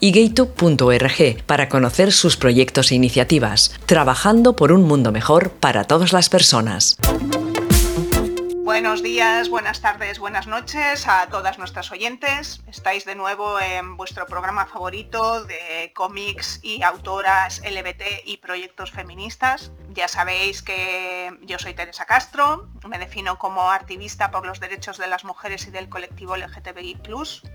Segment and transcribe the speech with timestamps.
[0.00, 6.12] y gaytube.org para conocer sus proyectos e iniciativas, trabajando por un mundo mejor para todas
[6.12, 6.96] las personas.
[8.68, 12.60] Buenos días, buenas tardes, buenas noches a todas nuestras oyentes.
[12.68, 19.72] Estáis de nuevo en vuestro programa favorito de cómics y autoras LBT y proyectos feministas.
[19.98, 25.08] Ya sabéis que yo soy Teresa Castro, me defino como activista por los derechos de
[25.08, 27.00] las mujeres y del colectivo LGTBI+.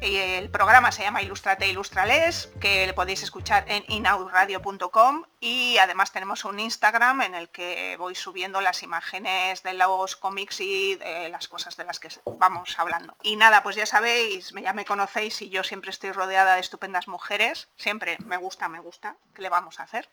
[0.02, 6.44] El programa se llama Ilustrate Ilustrales, que le podéis escuchar en inauradio.com y además tenemos
[6.44, 11.48] un Instagram en el que voy subiendo las imágenes de los cómics y de las
[11.48, 13.16] cosas de las que vamos hablando.
[13.24, 17.08] Y nada, pues ya sabéis, ya me conocéis y yo siempre estoy rodeada de estupendas
[17.08, 20.10] mujeres, siempre me gusta, me gusta, ¿qué le vamos a hacer?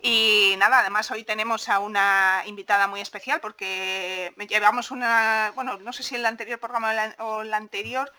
[0.00, 5.92] Y nada, además hoy tenemos a una invitada muy especial porque llevamos una, bueno, no
[5.92, 8.10] sé si en el anterior programa o el anterior,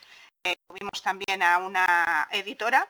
[0.44, 2.88] eh, tuvimos también a una editora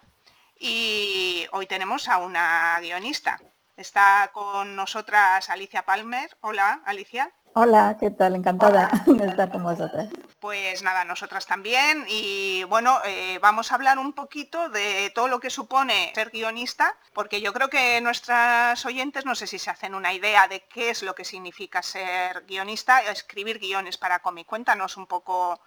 [0.58, 3.40] y hoy tenemos a una guionista.
[3.78, 6.38] Está con nosotras Alicia Palmer.
[6.42, 7.32] Hola, Alicia.
[7.54, 8.36] Hola, ¿qué tal?
[8.36, 10.08] Encantada de estar con vosotras.
[10.40, 12.06] Pues nada, nosotras también.
[12.08, 16.96] Y bueno, eh, vamos a hablar un poquito de todo lo que supone ser guionista,
[17.14, 20.92] porque yo creo que nuestras oyentes no sé si se hacen una idea de qué
[20.92, 24.48] es lo que significa ser guionista, escribir guiones para cómic.
[24.48, 25.60] Cuéntanos un poco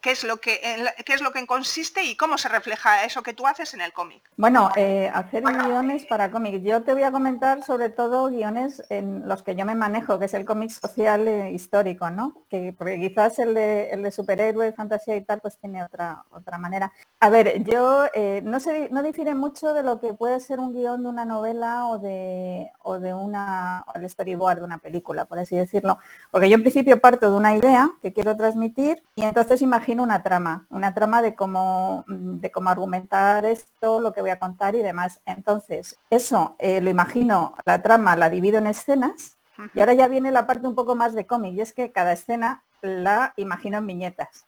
[0.00, 0.60] qué es lo que
[1.04, 3.92] qué es lo que consiste y cómo se refleja eso que tú haces en el
[3.92, 4.22] cómic.
[4.36, 6.62] Bueno, eh, hacer guiones para cómics.
[6.62, 10.24] Yo te voy a comentar sobre todo guiones en los que yo me manejo, que
[10.26, 12.44] es el cómic social e histórico, ¿no?
[12.48, 16.58] Que porque quizás el de, el de superhéroe, fantasía y tal, pues tiene otra otra
[16.58, 16.92] manera.
[17.20, 20.72] A ver, yo eh, no sé, no difiere mucho de lo que puede ser un
[20.72, 25.26] guion de una novela o de o de una o el storyboard de una película,
[25.26, 25.98] por así decirlo,
[26.30, 30.22] porque yo en principio parto de una idea que quiero transmitir y entonces imagino una
[30.22, 34.82] trama, una trama de cómo, de cómo argumentar esto, lo que voy a contar y
[34.82, 35.20] demás.
[35.26, 39.38] Entonces, eso eh, lo imagino, la trama la divido en escenas
[39.74, 42.12] y ahora ya viene la parte un poco más de cómic y es que cada
[42.12, 44.46] escena la imagino en viñetas.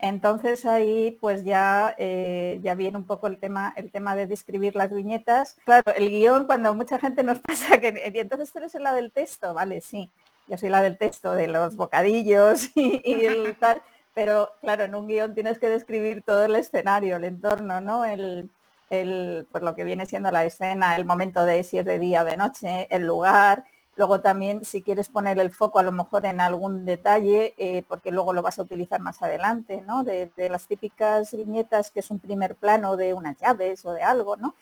[0.00, 4.74] Entonces ahí pues ya, eh, ya viene un poco el tema, el tema de describir
[4.74, 5.56] las viñetas.
[5.64, 9.12] Claro, el guion cuando mucha gente nos pasa que y entonces tú eres la del
[9.12, 10.10] texto, vale, sí,
[10.48, 13.82] yo soy la del texto, de los bocadillos y, y el tal,
[14.14, 18.04] pero claro, en un guion tienes que describir todo el escenario, el entorno, ¿no?
[18.04, 18.50] El,
[18.90, 22.22] el, pues lo que viene siendo la escena, el momento de si es de día
[22.22, 23.64] o de noche, el lugar.
[23.96, 28.10] Luego también si quieres poner el foco a lo mejor en algún detalle, eh, porque
[28.10, 30.04] luego lo vas a utilizar más adelante, ¿no?
[30.04, 34.36] De, las típicas viñetas que es un primer plano de unas llaves o de algo,
[34.36, 34.54] ¿no?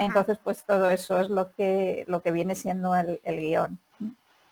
[0.00, 3.78] Entonces, pues todo eso es lo que, lo que viene siendo el, el guion.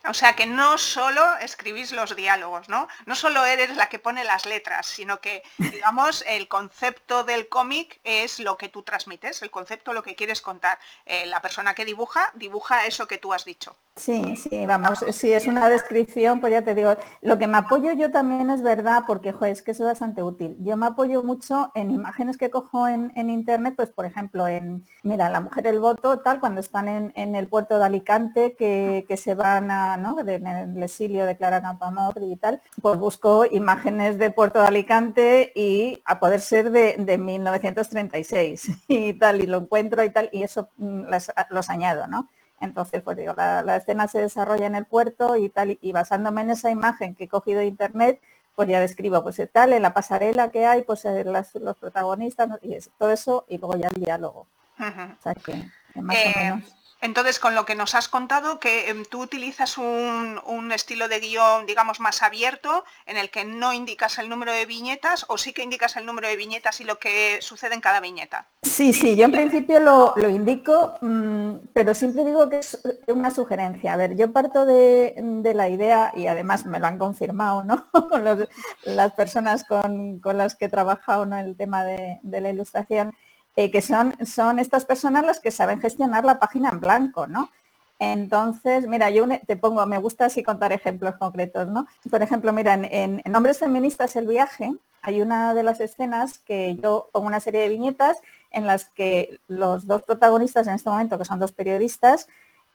[0.08, 2.88] O sea que no solo escribís los diálogos, ¿no?
[3.06, 8.00] No solo eres la que pone las letras, sino que, digamos, el concepto del cómic
[8.04, 10.78] es lo que tú transmites, el concepto lo que quieres contar.
[11.04, 13.76] Eh, la persona que dibuja, dibuja eso que tú has dicho.
[13.96, 17.94] Sí, sí, vamos, si es una descripción, pues ya te digo, lo que me apoyo
[17.94, 20.54] yo también es verdad, porque es que es bastante útil.
[20.60, 25.30] Yo me apoyo mucho en imágenes que cojo en, internet, pues por ejemplo, en, mira,
[25.30, 29.70] la mujer el voto, tal, cuando están en, el puerto de Alicante, que, se van
[29.70, 30.18] a, ¿no?
[30.20, 35.52] En el exilio de Clara Campoamor y tal, pues busco imágenes de puerto de Alicante
[35.54, 40.68] y a poder ser de, 1936 y tal, y lo encuentro y tal, y eso
[40.76, 41.04] mm,
[41.50, 42.28] los añado, ¿no?
[42.60, 46.50] Entonces, pues digo, la, escena se desarrolla en el puerto y tal, y basándome en
[46.50, 48.20] esa imagen que he cogido de internet,
[48.54, 52.78] pues ya describo, pues tal, en la pasarela que hay, pues eh, los protagonistas, y
[52.98, 54.46] todo eso, y luego ya el diálogo.
[54.78, 55.54] O sea que,
[56.00, 56.76] más o eh, menos.
[57.00, 61.66] Entonces, con lo que nos has contado, que em, tú utilizas un, estilo de guion,
[61.66, 65.62] digamos, más abierto, en el que no indicas el número de viñetas, o sí que
[65.62, 68.48] indicas el número de viñetas y lo que sucede en cada viñeta.
[68.62, 73.92] Sí, sí, yo en principio lo, indico, mm, pero siempre digo que es una sugerencia.
[73.92, 75.14] A ver, yo parto de,
[75.54, 77.86] la idea, y además me lo han confirmado, ¿no?
[78.84, 83.14] las personas con, las que he trabajado en el tema de la ilustración,
[83.56, 87.50] eh, que son, son estas personas las que saben gestionar la página en blanco, ¿no?
[87.98, 91.86] Entonces, mira, yo te pongo, me gusta así contar ejemplos concretos, ¿no?
[92.10, 94.70] Por ejemplo, mira, en, en, Hombres Feministas el viaje,
[95.00, 98.18] hay una de las escenas que yo pongo una serie de viñetas
[98.50, 102.28] en las que los dos protagonistas en este momento, que son dos periodistas,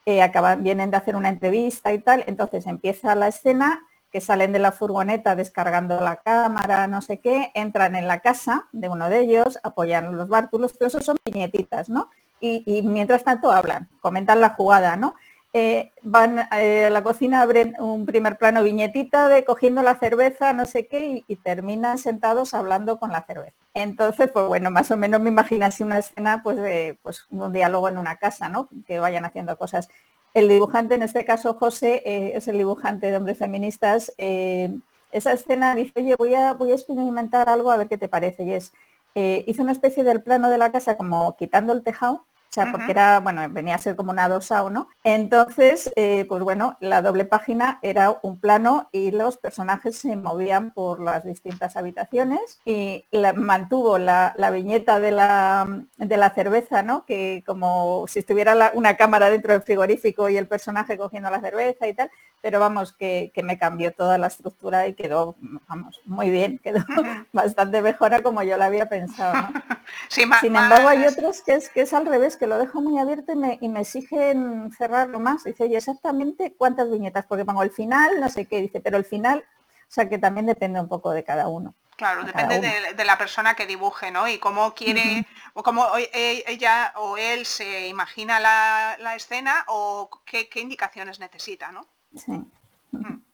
[0.06, 4.52] eh, acaban, vienen de hacer una entrevista y tal, entonces empieza la escena que salen
[4.52, 9.08] de la furgoneta descargando la cámara, no sé qué, entran en la casa de uno
[9.08, 12.10] de ellos, apoyan los bártulos, pero eso son viñetitas, ¿no?
[12.38, 15.14] Y, mientras tanto hablan, comentan la jugada, ¿no?
[15.54, 20.52] Eh, van eh, a la cocina, abren un primer plano viñetita de cogiendo la cerveza,
[20.52, 23.56] no sé qué, y, terminan sentados hablando con la cerveza.
[23.74, 27.52] Entonces, pues bueno, más o menos me imagino así una escena, pues de pues, un
[27.52, 28.68] diálogo en una casa, ¿no?
[28.86, 29.88] Que vayan haciendo cosas
[30.34, 34.12] el dibujante, en este caso José, eh, es el dibujante de Hombres Feministas.
[34.18, 34.74] Eh,
[35.10, 38.44] esa escena dice, oye, voy a, experimentar algo a ver qué te parece.
[38.44, 38.72] Y es,
[39.14, 42.70] eh, hizo una especie del plano de la casa como quitando el tejado o sea,
[42.70, 44.90] porque era, bueno, venía a ser como una dosa o no.
[45.04, 50.70] Entonces, eh, pues bueno, la doble página era un plano y los personajes se movían
[50.70, 53.06] por las distintas habitaciones y
[53.36, 55.66] mantuvo la, viñeta de la,
[55.96, 57.06] de la, cerveza, ¿no?
[57.06, 61.88] Que como si estuviera una cámara dentro del frigorífico y el personaje cogiendo la cerveza
[61.88, 62.10] y tal,
[62.42, 65.36] pero vamos, que, me cambió toda la estructura y quedó,
[65.68, 66.84] vamos, muy bien, quedó
[67.32, 69.48] bastante mejor a como yo la había pensado.
[70.08, 73.30] Sin embargo, hay otros que es, que es al revés, que lo dejo muy abierto
[73.30, 75.44] y me, y me exigen cerrarlo más.
[75.44, 79.04] Dice, oye, exactamente cuántas viñetas, porque pongo el final, no sé qué, dice, pero el
[79.04, 79.44] final,
[79.82, 81.72] o sea que también depende un poco de cada uno.
[81.94, 82.58] Claro, depende
[82.96, 84.26] de, la persona que dibuje, ¿no?
[84.26, 85.24] Y cómo quiere,
[85.54, 91.70] o cómo e, ella o él se imagina la, escena o qué, qué indicaciones necesita,
[91.70, 91.86] ¿no?
[92.16, 92.42] Sí.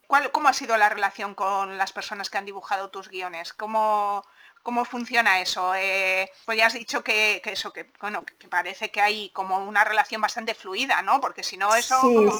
[0.05, 3.53] ¿Cuál, ¿Cómo ha sido la relación con las personas que han dibujado tus guiones?
[3.53, 4.23] ¿Cómo,
[4.63, 5.73] ¿Cómo funciona eso?
[5.75, 9.83] Eh, pues ya has dicho que, eso, que bueno, que parece que hay como una
[9.83, 11.21] relación bastante fluida, ¿no?
[11.21, 11.95] Porque si no eso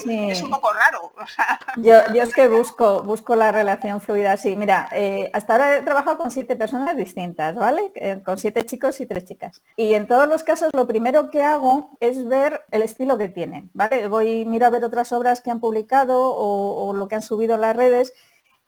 [0.06, 1.12] es un poco raro.
[1.76, 4.54] yo, es que busco, busco la relación fluida, sí.
[4.54, 7.90] Mira, eh, hasta ahora he trabajado con siete personas distintas, ¿vale?
[7.94, 9.62] Eh, con siete chicos y tres chicas.
[9.76, 13.70] Y en todos los casos lo primero que hago es ver el estilo que tienen,
[13.72, 14.08] ¿vale?
[14.08, 17.54] Voy, miro a ver otras obras que han publicado o, o lo que han subido
[17.54, 18.12] en las redes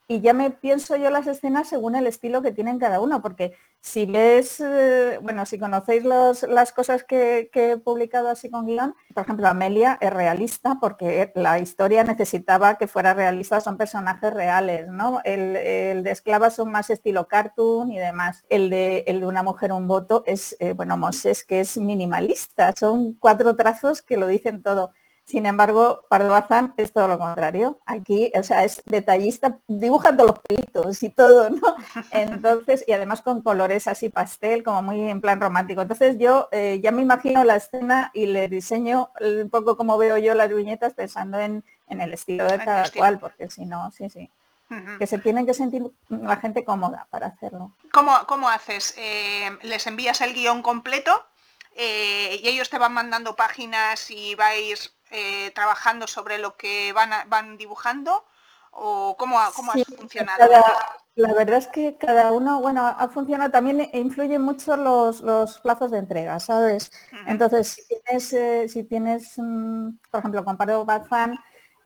[0.07, 3.55] y ya me pienso yo las escenas según el estilo que tienen cada uno, porque
[3.79, 9.23] si ves, eh, bueno, si conocéis las cosas que, he publicado así con guion, por
[9.23, 15.21] ejemplo, Amelia es realista porque la historia necesitaba que fuera realista, son personajes reales, ¿no?
[15.23, 18.45] El, de esclava son más estilo cartoon y demás.
[18.49, 22.73] El de, el de una mujer un voto es, eh, bueno, Moses, que es minimalista,
[22.77, 24.91] son cuatro trazos que lo dicen todo.
[25.25, 27.79] Sin embargo, Pardo Bazán es todo lo contrario.
[27.85, 31.61] Aquí, o sea, es detallista, dibuja todos los pelitos y todo, ¿no?
[32.11, 35.81] Entonces, y además con colores así pastel, como muy en plan romántico.
[35.81, 40.17] Entonces yo eh, ya me imagino la escena y le diseño un poco como veo
[40.17, 44.29] yo las viñetas pensando en, el estilo de cada cual, porque si no, sí, sí.
[44.97, 47.73] Que se tienen que sentir la gente cómoda para hacerlo.
[47.91, 48.95] ¿Cómo, cómo haces?
[48.97, 51.11] Eh, ¿Les envías el guion completo?
[51.75, 57.11] Eh, y ellos te van mandando páginas y vais eh, trabajando sobre lo que van,
[57.29, 58.25] van dibujando?
[58.71, 60.43] ¿O cómo, cómo ha funcionado?
[61.15, 65.21] la verdad es que cada uno, bueno, ha funcionado, también influyen mucho los,
[65.59, 66.91] plazos de entrega, ¿sabes?
[67.27, 71.37] Entonces, si tienes, eh, si tienes mm, por ejemplo, con Paro Bazán,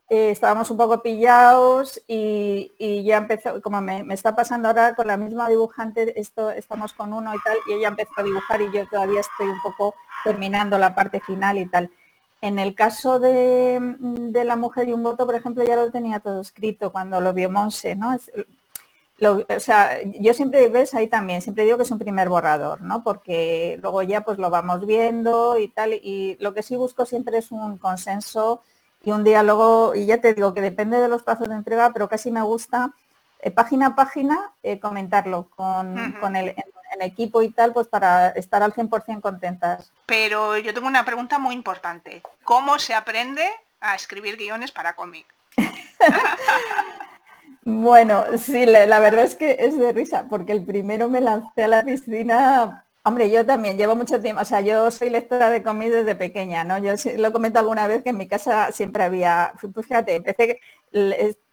[0.10, 5.08] eh, estábamos un poco pillados y, ya empezó, como me, me, está pasando ahora con
[5.08, 8.72] la misma dibujante, esto estamos con uno y tal, y ella empezó a dibujar y
[8.72, 11.92] yo todavía estoy un poco terminando la parte final y tal.
[12.42, 13.82] En el caso de,
[14.46, 17.50] la mujer y un voto, por ejemplo, ya lo tenía todo escrito cuando lo vio
[17.50, 18.16] Monse, ¿no?
[19.20, 23.04] o sea, yo siempre ves ahí también, siempre digo que es un primer borrador, ¿no?
[23.04, 27.40] Porque luego ya pues lo vamos viendo y tal, y lo que sí busco siempre
[27.40, 28.62] es un consenso
[29.04, 32.08] y un diálogo, y ya te digo que depende de los plazos de entrega, pero
[32.08, 32.94] casi me gusta
[33.40, 36.54] eh, página a página eh, comentarlo con, con el,
[36.94, 39.92] el equipo y tal, pues para estar al 100% contentas.
[40.06, 42.22] Pero yo tengo una pregunta muy importante.
[42.44, 43.44] ¿Cómo se aprende
[43.80, 45.26] a escribir guiones para cómic?
[47.64, 51.68] bueno, sí, la, verdad es que es de risa, porque el primero me lancé a
[51.68, 55.94] la piscina Hombre, yo también llevo mucho tiempo, o sea, yo soy lectora de cómics
[55.94, 56.78] desde pequeña, ¿no?
[56.78, 60.60] Yo lo comento alguna vez que en mi casa siempre había, fíjate, empecé,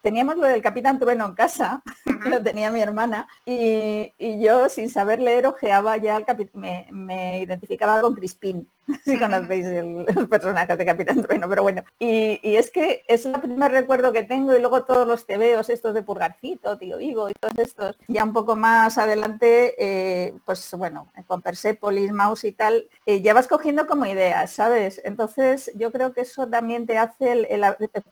[0.05, 1.81] teníamos lo del Capitán Trueno en casa,
[2.29, 8.01] lo tenía mi hermana, y, yo sin saber leer ojeaba ya el capitán, me, identificaba
[8.01, 8.69] con Crispín,
[9.03, 11.83] si conocéis el, personaje de Capitán Trueno, pero bueno.
[11.97, 15.95] Y, es que es el primer recuerdo que tengo y luego todos los tebeos estos
[15.95, 17.97] de Purgarcito, Tío Vivo y todos estos.
[18.07, 23.33] Ya un poco más adelante, eh, pues bueno, con Persepolis, Mouse y tal, eh, ya
[23.33, 25.01] vas cogiendo como ideas, ¿sabes?
[25.03, 27.47] Entonces yo creo que eso también te hace el...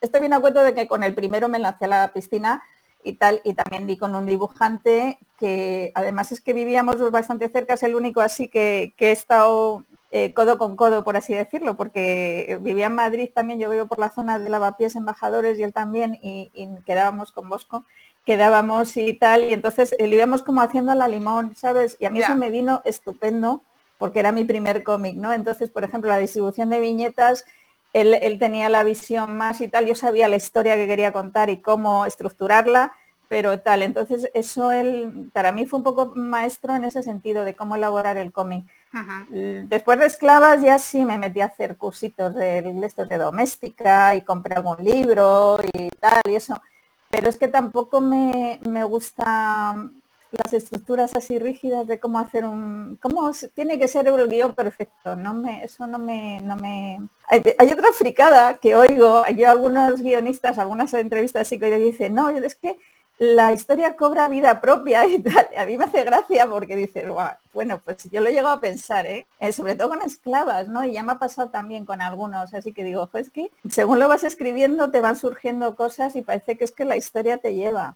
[0.01, 2.63] Estoy bien a cuento de que con el primero me lancé a la piscina
[3.03, 7.73] y tal, y también di con un dibujante que además es que vivíamos bastante cerca,
[7.73, 12.57] es el único así que, he estado eh, codo con codo, por así decirlo, porque
[12.61, 16.17] vivía en Madrid también, yo vivo por la zona de Lavapiés Embajadores y él también,
[16.21, 16.51] y,
[16.85, 17.85] quedábamos con Bosco,
[18.25, 21.97] quedábamos y tal, y entonces eh, lo íbamos como haciendo la limón, ¿sabes?
[21.99, 23.63] Y a mí eso me vino estupendo,
[23.97, 25.33] porque era mi primer cómic, ¿no?
[25.33, 27.45] Entonces, por ejemplo, la distribución de viñetas,
[27.93, 31.49] él, él tenía la visión más y tal, yo sabía la historia que quería contar
[31.49, 32.93] y cómo estructurarla,
[33.27, 33.83] pero tal.
[33.83, 38.17] Entonces, eso él, para mí fue un poco maestro en ese sentido de cómo elaborar
[38.17, 38.65] el cómic.
[39.29, 44.21] Después de esclavas ya sí me metí a hacer cursitos de, de, de doméstica y
[44.21, 46.61] compré algún libro y tal y eso.
[47.09, 49.75] Pero es que tampoco me, me gusta
[50.43, 55.15] las estructuras así rígidas de cómo hacer un cómo tiene que ser el guion perfecto
[55.15, 60.57] no me eso no me no me hay, otra fricada que oigo yo algunos guionistas
[60.57, 62.77] algunas entrevistas así que dicen no es que
[63.19, 65.47] la historia cobra vida propia y tal.
[65.57, 67.05] A mí me hace gracia porque dices,
[67.53, 69.27] bueno, pues yo lo he llegado a pensar, ¿eh?
[69.39, 69.53] ¿eh?
[69.53, 70.83] sobre todo con esclavas, ¿no?
[70.83, 74.07] Y ya me ha pasado también con algunos, así que digo, pues que según lo
[74.07, 77.95] vas escribiendo te van surgiendo cosas y parece que es que la historia te lleva.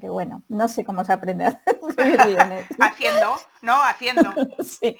[0.00, 1.60] Que bueno, no sé cómo se aprende a
[2.80, 3.82] Haciendo, ¿no?
[3.82, 4.34] Haciendo.
[4.62, 4.98] sí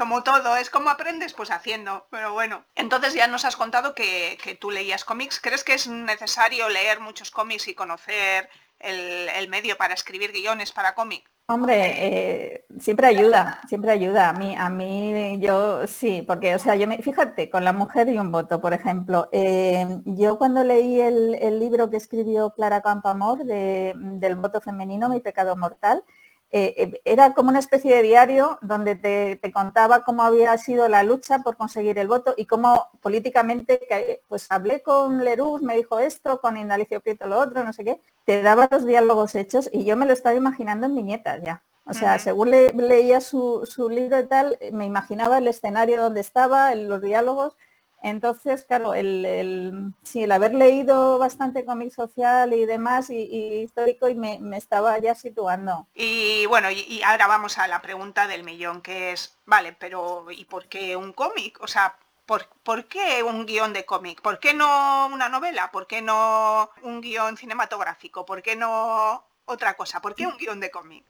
[0.00, 2.06] como todo, es como aprendes, pues haciendo.
[2.10, 5.40] Pero bueno, entonces ya nos has contado que, tú leías cómics.
[5.40, 8.48] ¿Crees que es necesario leer muchos cómics y conocer
[8.78, 11.30] el, medio para escribir guiones para cómic?
[11.50, 14.28] Hombre, eh, siempre ayuda, siempre ayuda.
[14.28, 18.08] A mí, a mí, yo sí, porque, o sea, yo me, fíjate, con la mujer
[18.08, 23.44] y un voto, por ejemplo, eh, yo cuando leí el, libro que escribió Clara Campamor
[23.44, 26.04] de, del voto femenino, Mi pecado mortal,
[26.52, 31.04] eh, eh, era como una especie de diario donde te, contaba cómo había sido la
[31.04, 36.40] lucha por conseguir el voto y cómo políticamente, pues hablé con Leruz, me dijo esto,
[36.40, 39.96] con Indalicio Prieto lo otro, no sé qué, te daba los diálogos hechos y yo
[39.96, 41.62] me lo estaba imaginando en viñetas ya.
[41.86, 46.72] O sea, según leía su, su, libro y tal, me imaginaba el escenario donde estaba,
[46.76, 47.56] los diálogos
[48.02, 53.16] entonces, claro, el, el, sí, el haber leído bastante cómic social y demás y,
[53.62, 55.86] histórico y me, estaba ya situando.
[55.94, 60.46] Y bueno, y, ahora vamos a la pregunta del millón, que es, vale, pero ¿y
[60.46, 61.58] por qué un cómic?
[61.62, 64.22] O sea, ¿por, ¿por qué un guion de cómic?
[64.22, 65.70] ¿Por qué no una novela?
[65.70, 68.24] ¿Por qué no un guion cinematográfico?
[68.24, 70.00] ¿Por qué no otra cosa?
[70.00, 71.04] ¿Por qué un guion de cómic?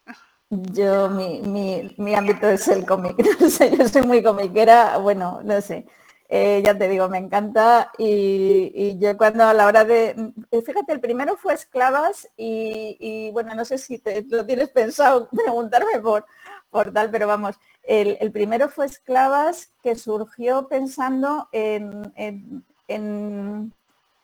[0.50, 5.40] Yo, mi, mi, mi ámbito es el cómic, no sé, yo soy muy comiquera, bueno,
[5.44, 5.86] no sé.
[6.32, 10.92] Eh, ya te digo, me encanta y, yo cuando a la hora de, eh, fíjate,
[10.92, 16.24] el primero fue esclavas y, bueno, no sé si te, lo tienes pensado preguntarme por,
[16.70, 23.72] por tal, pero vamos, el, primero fue esclavas que surgió pensando en, en,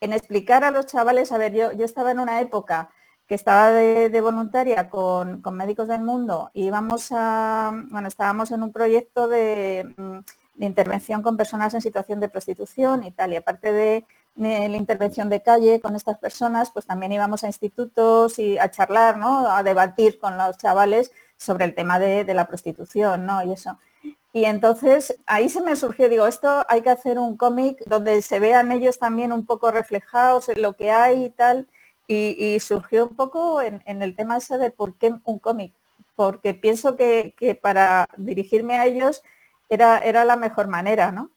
[0.00, 2.88] explicar a los chavales, a ver, yo, yo estaba en una época
[3.26, 8.62] que estaba de, voluntaria con, con, Médicos del Mundo y íbamos a, bueno, estábamos en
[8.62, 10.18] un proyecto de mm,
[10.56, 13.32] de intervención con personas en situación de prostitución y tal.
[13.32, 14.04] Y aparte de,
[14.36, 19.16] la intervención de calle con estas personas, pues también íbamos a institutos y a charlar,
[19.16, 19.50] ¿no?
[19.50, 23.42] A debatir con los chavales sobre el tema de, la prostitución, ¿no?
[23.42, 23.78] Y eso.
[24.34, 28.38] Y entonces ahí se me surgió, digo, esto hay que hacer un cómic donde se
[28.38, 31.66] vean ellos también un poco reflejados en lo que hay y tal.
[32.08, 35.72] Y, surgió un poco en, el tema ese de por qué un cómic.
[36.14, 39.22] Porque pienso que, que para dirigirme a ellos
[39.68, 41.30] era, era la mejor manera, ¿no?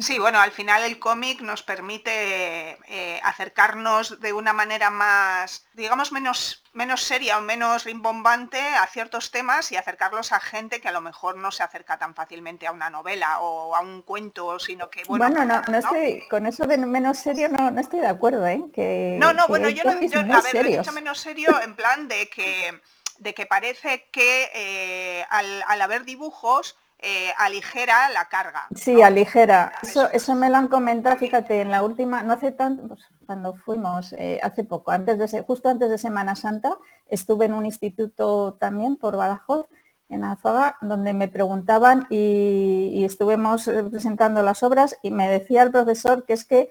[0.00, 6.12] Sí, bueno, al final el cómic nos permite eh, acercarnos de una manera más, digamos,
[6.12, 10.92] menos, menos seria o menos rimbombante a ciertos temas y acercarlos a gente que a
[10.92, 14.90] lo mejor no se acerca tan fácilmente a una novela o a un cuento, sino
[14.90, 15.26] que bueno.
[15.26, 18.62] Bueno, no, no, estoy, con eso de menos serio no, no estoy de acuerdo, ¿eh?
[18.74, 22.06] Que, no, no, bueno, yo, no, yo a ver, he dicho menos serio en plan
[22.06, 22.78] de que
[23.18, 28.66] de que parece que eh, al, al haber dibujos eh, aligera la carga.
[28.74, 29.72] Sí, aligera.
[29.82, 33.54] Eso, eso me lo han comentado, fíjate, en la última, no hace tanto, pues, cuando
[33.54, 36.76] fuimos, eh, hace poco, antes de justo antes de Semana Santa,
[37.08, 39.66] estuve en un instituto también por Badajoz,
[40.08, 45.70] en Azuaga, donde me preguntaban y, estuvimos eh, presentando las obras y me decía el
[45.70, 46.70] profesor que es que,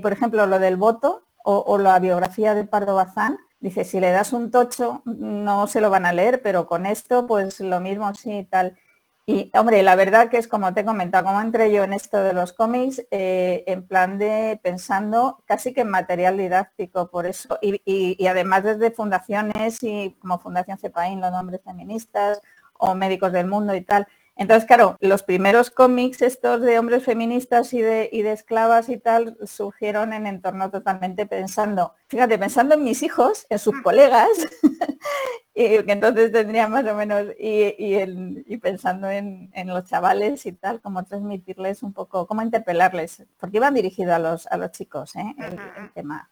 [0.00, 4.10] por ejemplo, lo del voto o, o la biografía de Pardo Bazán, dice, si le
[4.10, 8.14] das un tocho no se lo van a leer, pero con esto pues lo mismo
[8.14, 8.78] sí tal.
[9.26, 12.22] Y, hombre, la verdad que es como te he comentado, como entré yo en esto
[12.22, 17.58] de los cómics, eh, en plan de pensando casi que en material didáctico, por eso,
[17.62, 22.42] y, además desde fundaciones y como Fundación CEPAIN, los nombres feministas,
[22.74, 27.72] o Médicos del Mundo y tal, Entonces, claro, los primeros cómics estos de hombres feministas
[27.72, 32.82] y de, y de esclavas y tal surgieron en entorno totalmente pensando, fíjate, pensando en
[32.82, 33.82] mis hijos, en sus mm.
[33.82, 34.28] colegas,
[35.54, 41.04] y que entonces tendría más o menos, y, pensando en, los chavales y tal, cómo
[41.04, 45.34] transmitirles un poco, cómo interpelarles, porque iban dirigidos a los, a los chicos, ¿eh?
[45.38, 46.28] el, tema.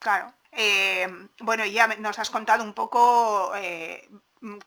[0.00, 0.34] Claro.
[0.50, 1.06] Eh,
[1.40, 4.08] bueno, ya nos has contado un poco eh,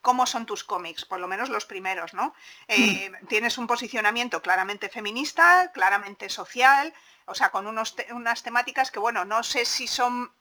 [0.02, 2.34] cómo son tus cómics, por lo menos los primeros, ¿no?
[2.68, 3.28] Eh, mm.
[3.28, 6.94] Tienes un posicionamiento claramente feminista, claramente social,
[7.26, 10.32] o sea, con unos unas temáticas que, bueno, no sé si son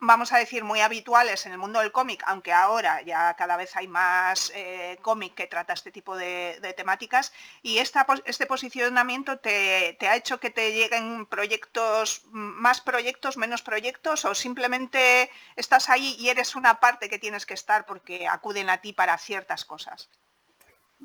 [0.00, 3.76] vamos a decir, muy habituales en el mundo del cómic, aunque ahora ya cada vez
[3.76, 10.16] hay más eh, cómic que trata este tipo de, temáticas, y este posicionamiento te, ha
[10.16, 16.56] hecho que te lleguen proyectos, más proyectos, menos proyectos, o simplemente estás ahí y eres
[16.56, 20.08] una parte que tienes que estar porque acuden a ti para ciertas cosas.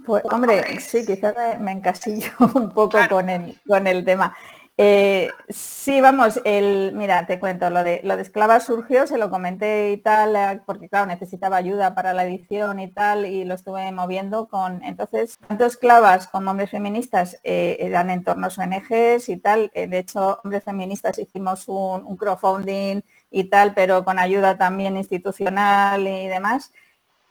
[0.06, 4.36] Pues hombre, sí, quizás me encasillo un poco con, el, con el tema.
[4.78, 9.30] Eh, sí, vamos, el, mira, te cuento, lo de, lo de esclava surgió, se lo
[9.30, 13.54] comenté y tal, eh, porque claro, necesitaba ayuda para la edición y tal, y lo
[13.54, 19.72] estuve moviendo con, entonces, tanto esclavas como hombres feministas eh, eran entornos ONGs y tal,
[19.74, 26.08] de hecho, hombres feministas hicimos un, un crowdfunding y tal, pero con ayuda también institucional
[26.08, 26.72] y demás.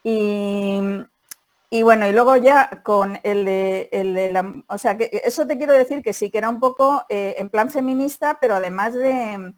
[0.04, 0.80] Y,
[1.72, 5.46] y bueno, y luego ya con el de, el de la, o sea, que eso
[5.46, 8.92] te quiero decir que sí, que era un poco eh, en plan feminista, pero además
[8.92, 9.54] de,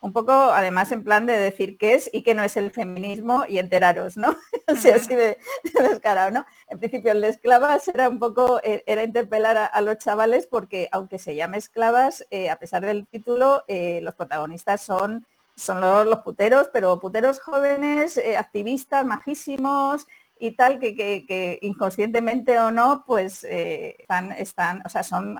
[0.00, 3.44] un poco, además en plan de decir qué es y qué no es el feminismo
[3.46, 4.34] y enteraros, ¿no?
[4.68, 5.36] o sea, así de,
[5.74, 6.46] descarado, ¿no?
[6.68, 10.88] En principio el de esclavas era un poco, eh, era interpelar a, los chavales porque
[10.92, 15.26] aunque se llame esclavas, eh, a pesar del título, los protagonistas son
[15.56, 20.06] son los, los, puteros, pero puteros jóvenes, activistas, majísimos,
[20.40, 25.36] y tal, que, inconscientemente o no, pues eh, están, están, o sea, son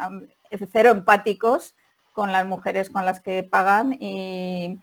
[0.71, 1.75] cero empáticos
[2.13, 4.79] con las mujeres con las que pagan y,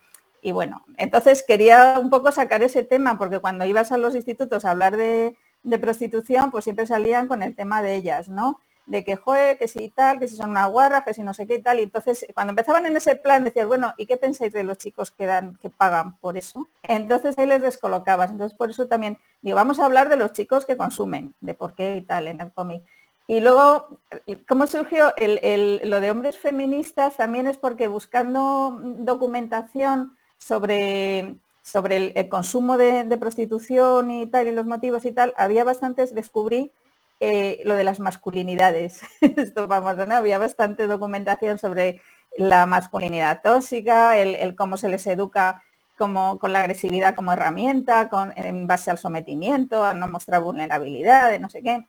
[0.51, 4.71] bueno, entonces quería un poco sacar ese tema, porque cuando ibas a los institutos a
[4.71, 8.59] hablar de, de prostitución, pues siempre salían con el tema de ellas, ¿no?
[8.87, 11.45] De que juegue, que si tal, que si son una guarra, que si no sé
[11.45, 11.79] qué y tal.
[11.79, 15.11] Y entonces, cuando empezaban en ese plan, decías, bueno, ¿y qué pensáis de los chicos
[15.11, 16.69] que dan, que pagan por eso?
[16.83, 18.31] Entonces ahí les descolocabas.
[18.31, 21.75] Entonces, por eso también digo, vamos a hablar de los chicos que consumen, de por
[21.75, 22.81] qué y tal en el cómic.
[23.27, 23.99] Y luego,
[24.47, 27.17] ¿cómo surgió lo de hombres feministas?
[27.17, 34.53] También es porque buscando documentación sobre, sobre el, consumo de, de, prostitución y tal, y
[34.53, 36.71] los motivos y tal, había bastantes, descubrí
[37.19, 39.01] eh, lo de las masculinidades.
[39.21, 40.15] Esto vamos, ¿no?
[40.15, 42.01] Había bastante documentación sobre
[42.37, 45.63] la masculinidad tóxica, el, cómo se les educa
[45.97, 51.31] como, con la agresividad como herramienta, con, en base al sometimiento, a no mostrar vulnerabilidad,
[51.31, 51.87] de no sé qué.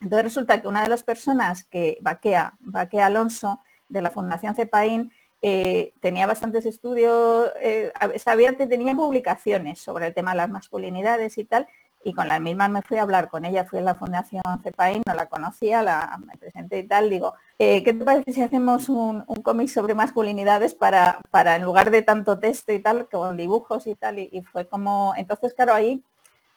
[0.00, 5.12] Entonces resulta que una de las personas que vaquea, vaquea Alonso, de la Fundación Cepaín,
[5.42, 11.36] eh, tenía bastantes estudios, eh, sabía que tenía publicaciones sobre el tema de las masculinidades
[11.36, 11.68] y tal,
[12.04, 15.02] y con las mismas me fui a hablar con ella, fui a la Fundación CEPAIN,
[15.06, 18.88] no la conocía, la, me presenté y tal, digo, eh, ¿qué te parece si hacemos
[18.88, 23.86] un, cómic sobre masculinidades para, para, en lugar de tanto texto y tal, con dibujos
[23.86, 24.18] y tal?
[24.18, 26.02] Y, fue como, entonces claro, ahí,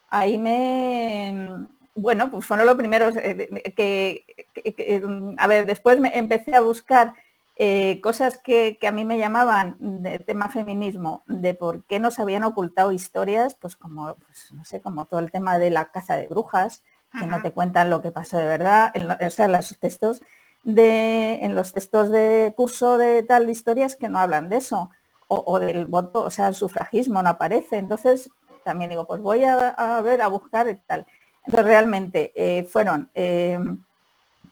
[0.09, 4.25] ahí me, bueno, pues fueron los primeros eh, que,
[5.37, 7.13] a ver, después me empecé a buscar
[7.59, 12.43] eh, cosas que, a mí me llamaban de tema feminismo, de por qué nos habían
[12.43, 16.27] ocultado historias, pues como, pues, no sé, como todo el tema de la caza de
[16.27, 16.83] brujas,
[17.19, 20.21] que no te cuentan lo que pasó de verdad, en, o sea, los textos
[20.63, 24.91] de, en los textos de curso de tal de historias que no hablan de eso,
[25.27, 27.77] o, del voto, o sea, el sufragismo no aparece.
[27.77, 28.29] Entonces,
[28.63, 31.05] también digo, pues voy a, ver, a buscar y tal.
[31.45, 33.59] Entonces, realmente eh, fueron eh,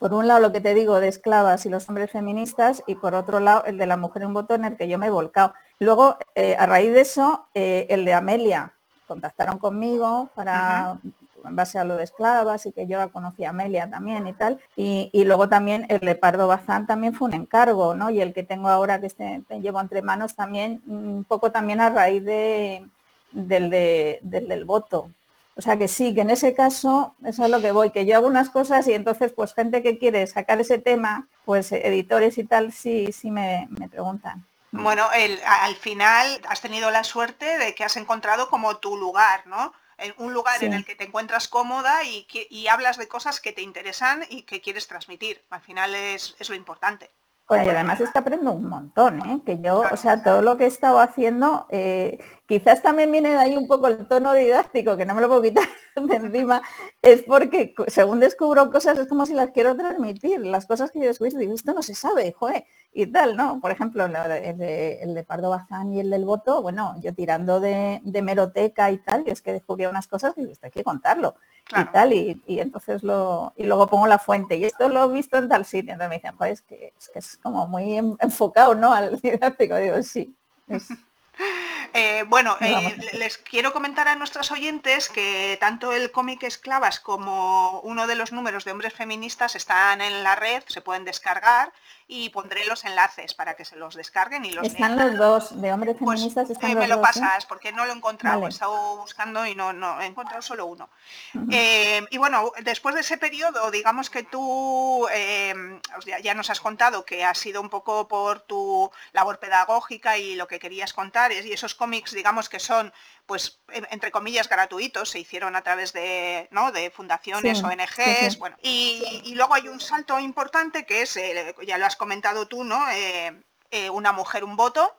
[0.06, 3.16] por un lado lo que te digo de esclavas y los hombres feministas y por
[3.16, 5.56] otro lado el de la mujer en botón en el que yo me he volcado.
[5.80, 8.72] Luego, eh, a raíz de eso, eh, el de Amelia,
[9.08, 11.00] contactaron conmigo para,
[11.44, 14.60] en base a lo de esclavas y que yo conocí a Amelia también y tal.
[14.76, 18.12] Y, luego también el de Pardo Bazán también fue un encargo, ¿no?
[18.12, 21.90] Y el que tengo ahora que este, llevo entre manos también, un poco también a
[21.90, 22.88] raíz de,
[23.32, 25.10] del, del, del voto.
[25.58, 28.18] O sea que sí, que en ese caso, eso es lo que voy, que yo
[28.18, 32.44] hago unas cosas y entonces pues gente que quiere sacar ese tema, pues editores y
[32.44, 34.46] tal, sí, sí me, preguntan.
[34.72, 35.08] Bueno,
[35.46, 39.72] al final has tenido la suerte de que has encontrado como tu lugar, ¿no?
[40.18, 43.62] Un lugar en el que te encuentras cómoda y, que, hablas de cosas que te
[43.62, 45.42] interesan y que quieres transmitir.
[45.50, 47.10] Al final es, es lo importante.
[47.50, 49.42] y además está aprendo un montón, ¿eh?
[49.46, 53.38] que yo, o sea, todo lo que he estado haciendo, eh, quizás también viene de
[53.38, 56.62] ahí un poco el tono didáctico, que no me lo puedo quitar de encima,
[57.02, 61.06] es porque según descubro cosas es como si las quiero transmitir, las cosas que yo
[61.06, 63.60] descubrí, digo, esto no se sabe, joder, y tal, ¿no?
[63.60, 68.92] Por ejemplo, el de, Pardo Bazán y el del voto, bueno, yo tirando de, meroteca
[68.92, 71.36] y tal, y es que descubrí unas cosas y esto hay que contarlo
[71.70, 75.38] y tal, y, entonces lo, y luego pongo la fuente, y esto lo he visto
[75.38, 78.94] en tal sitio, entonces me dicen, joder, es que es, como muy enfocado, ¿no?
[78.94, 80.36] Al didáctico, digo, sí.
[81.98, 87.80] Eh, bueno, eh, les quiero comentar a nuestros oyentes que tanto el cómic Esclavas como
[87.82, 91.72] uno de los números de hombres feministas están en la red, se pueden descargar
[92.08, 95.72] y pondré los enlaces para que se los descarguen y los Están los dos, de
[95.72, 98.98] hombres pues, feministas están eh, Me lo pasas, porque no lo he encontrado, he estado
[98.98, 100.90] buscando y no, no he encontrado solo uno.
[101.32, 105.80] Y bueno, después de ese periodo, digamos que tú em,
[106.22, 110.48] ya, nos has contado que ha sido un poco por tu labor pedagógica y lo
[110.48, 112.92] que querías contar, y esos cómics, digamos que son
[113.28, 113.60] pues
[113.92, 116.72] entre comillas gratuitos, se hicieron a través de, ¿no?
[116.72, 121.86] de fundaciones, ONGs, bueno, y, luego hay un salto importante que es, eh, ya lo
[121.86, 122.90] has comentado tú, ¿no?
[122.92, 123.34] Eh,
[123.72, 124.96] eh, una mujer, un voto.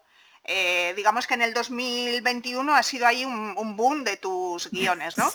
[0.97, 5.29] digamos que en el 2021 ha sido ahí un, boom de tus guiones, ¿no?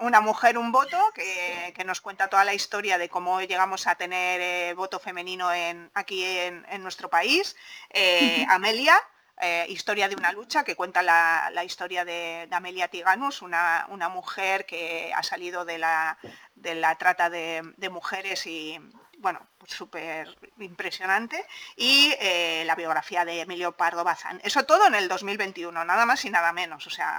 [0.00, 4.74] una mujer, un voto, que, nos cuenta toda la historia de cómo llegamos a tener
[4.74, 7.56] voto femenino en, aquí en, en nuestro país.
[8.48, 9.00] Amelia,
[9.40, 15.12] eh, historia de una lucha que cuenta la, historia de, Amelia Tiganus, una, mujer que
[15.14, 16.18] ha salido de la,
[16.54, 18.80] de la trata de, mujeres y,
[19.18, 21.44] bueno, pues súper impresionante,
[21.76, 24.40] y eh, la biografía de Emilio Pardo Bazán.
[24.42, 26.86] Eso todo en el 2021, nada más y nada menos.
[26.86, 27.18] O sea,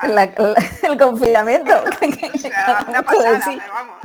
[0.83, 1.83] el confinamiento.
[2.87, 3.97] una pasada, vamos.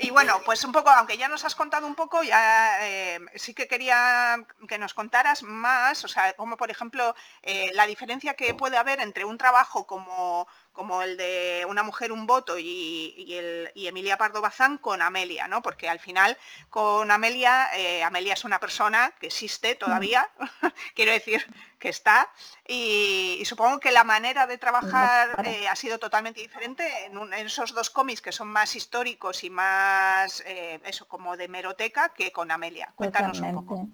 [0.00, 3.54] Y bueno, pues un poco, aunque ya nos has contado un poco, ya eh, sí
[3.54, 4.36] que quería
[4.68, 9.00] que nos contaras más, o sea, como por ejemplo eh, la diferencia que puede haber
[9.00, 14.42] entre un trabajo como como el de Una mujer, un voto y, el, Emilia Pardo
[14.42, 15.62] Bazán con Amelia, ¿no?
[15.62, 16.36] Porque al final
[16.68, 20.28] con Amelia, eh, Amelia es una persona que existe todavía,
[20.94, 21.46] quiero decir
[21.78, 22.28] que está,
[22.66, 27.90] y, supongo que la manera de trabajar eh, ha sido totalmente diferente en, esos dos
[27.90, 32.92] cómics que son más históricos y más, eh, eso, como de meroteca que con Amelia.
[32.96, 33.88] Cuéntanos un poco.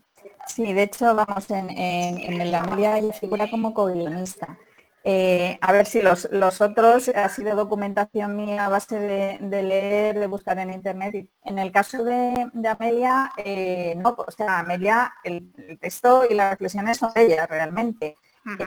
[0.47, 4.57] Sí, de hecho, vamos, en, en, en Amelia ella figura como co-guionista.
[5.03, 6.29] Eh, a ver si los,
[6.61, 11.27] otros ha sido documentación mía a base de, leer, de buscar en internet.
[11.45, 16.99] En el caso de, Amelia, eh, no, o sea, Amelia, el, texto y las reflexiones
[16.99, 18.17] son de ella realmente.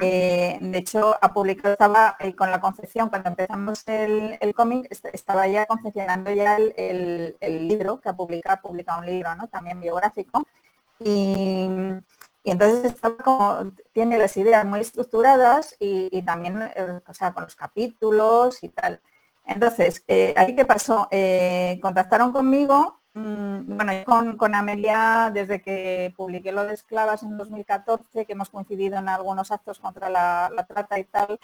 [0.01, 5.65] Eh, de hecho, ha publicado, estaba con la concepción, cuando empezamos el, cómic, estaba ya
[5.65, 9.47] confeccionando ya el, libro, que ha publicado, ha publicado un libro, ¿no?
[9.47, 10.47] También biográfico.
[10.99, 11.67] Y,
[12.43, 17.55] y entonces como, tiene las ideas muy estructuradas y, también, eh, o sea, con los
[17.55, 19.01] capítulos y tal.
[19.45, 21.07] Entonces, eh, ¿ahí qué pasó?
[21.11, 27.37] Eh, contactaron conmigo, mm, bueno, con, con, Amelia desde que publiqué lo de esclavas en
[27.37, 31.39] 2014, que hemos coincidido en algunos actos contra la, trata y tal,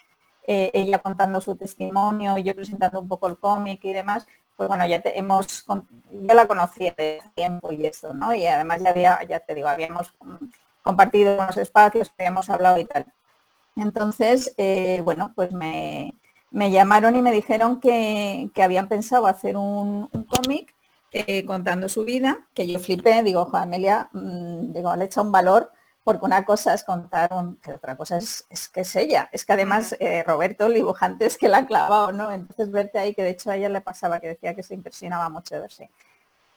[0.48, 5.02] ella contando su testimonio yo presentando un poco el cómic y demás, pues bueno, ya
[5.06, 8.34] hemos, yo la conocí de tiempo y eso, ¿no?
[8.34, 10.12] Y además ya había, ya te digo, habíamos
[10.84, 13.06] compartido unos espacios que hemos hablado y tal.
[13.76, 16.13] Entonces, eh, bueno, pues me,
[16.52, 20.76] llamaron y me dijeron que, habían pensado hacer un, cómic
[21.12, 25.32] eh, contando su vida, que yo flipé, digo, Juan Amelia, mm, digo, le echa un
[25.32, 25.72] valor,
[26.04, 29.30] porque una cosa es contar, un, que otra cosa es, que es ella.
[29.32, 32.32] Es que además eh, Roberto, el dibujante, es que la ha clavado, ¿no?
[32.32, 35.30] Entonces verte ahí, que de hecho a ella le pasaba, que decía que se impresionaba
[35.30, 35.92] mucho de verse.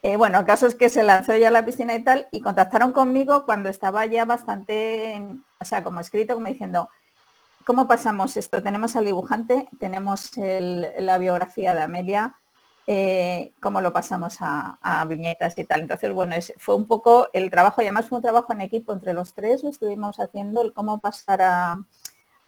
[0.05, 2.41] Eh, bueno, el caso es que se lanzó ya a la piscina y tal, y
[2.41, 5.23] contactaron conmigo cuando estaba ya bastante,
[5.61, 6.88] o sea, como escrito, como diciendo,
[7.65, 8.62] ¿cómo pasamos esto?
[8.62, 12.37] Tenemos al dibujante, tenemos la biografía de Amelia,
[12.88, 15.83] eh, ¿cómo lo pasamos a, viñetas y tal?
[15.83, 19.15] Entonces, bueno, fue un poco el trabajo, y además fue un trabajo en equipo entre
[19.15, 21.79] los tres, lo estuvimos haciendo, el cómo pasar a,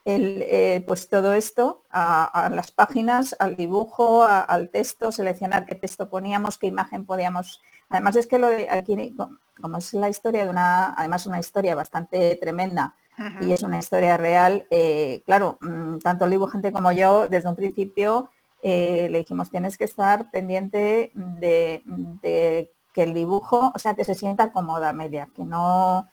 [0.07, 6.59] eh, pues todo esto a, las páginas, al dibujo, al texto, seleccionar qué texto poníamos,
[6.59, 7.63] qué imagen podíamos.
[7.89, 9.15] Además es que lo de aquí,
[9.61, 12.95] como es la historia de una, además una historia bastante tremenda
[13.41, 17.55] y es una historia real, eh, claro, mm, tanto el dibujante como yo desde un
[17.55, 18.29] principio
[18.61, 21.83] eh, le dijimos tienes que estar pendiente de,
[22.23, 26.09] de, que el dibujo, o sea, que se sienta cómoda, media, que no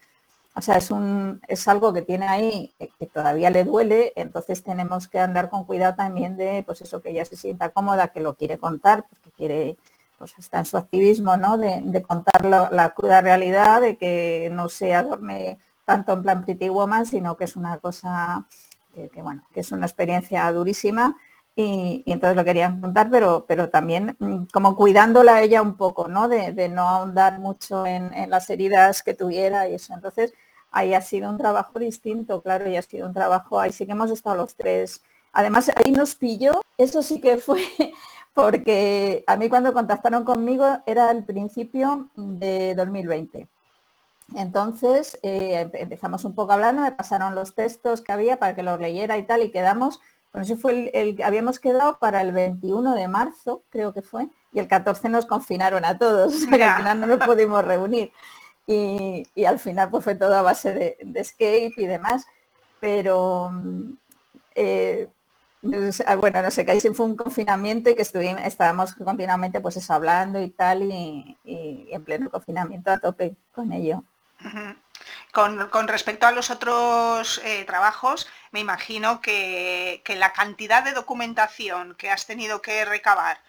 [0.54, 5.08] o sea, es, un, es algo que tiene ahí que todavía le duele, entonces tenemos
[5.08, 8.36] que andar con cuidado también de, pues eso, que ella se sienta cómoda, que lo
[8.36, 9.78] quiere contar, porque quiere,
[10.18, 11.58] pues está en su activismo, ¿no?
[11.58, 17.06] De, contar la, cruda realidad, de que no se adorme tanto en plan Pretty Woman,
[17.06, 18.46] sino que es una cosa
[18.94, 21.16] que, bueno, que es una experiencia durísima
[21.56, 26.28] y, entonces lo querían contar, pero, pero también mm, como cuidándola ella un poco, ¿no?
[26.30, 29.94] De, no ahondar mucho en, las heridas que tuviera y eso.
[29.94, 30.34] Entonces,
[30.72, 33.92] ahí ha sido un trabajo distinto, claro, y ha sido un trabajo, ahí sí que
[33.92, 35.02] hemos estado los tres.
[35.34, 37.62] Además, ahí nos pilló, eso sí que fue
[38.34, 43.48] porque a mí cuando contactaron conmigo era el principio de 2020.
[44.36, 48.80] Entonces eh, empezamos un poco hablando, me pasaron los textos que había para que los
[48.80, 50.00] leyera y tal, y quedamos,
[50.32, 54.60] bueno, ese fue el, habíamos quedado para el 21 de marzo, creo que fue, y
[54.60, 58.14] el 14 nos confinaron a todos, al final no nos pudimos reunir.
[58.68, 62.26] Y, al final pues fue todo a base de, escape y demás,
[62.80, 63.52] pero
[64.56, 65.10] eh,
[66.08, 69.78] Ah, bueno, no sé, que ahí fue un confinamiento y que estuvimos, estábamos continuamente pues
[69.78, 74.04] eso, hablando y tal, y, en pleno confinamiento a tope con ello.
[75.32, 82.10] Con, respecto a los otros eh, trabajos, me imagino que, la cantidad de documentación que
[82.10, 83.40] has tenido que recabar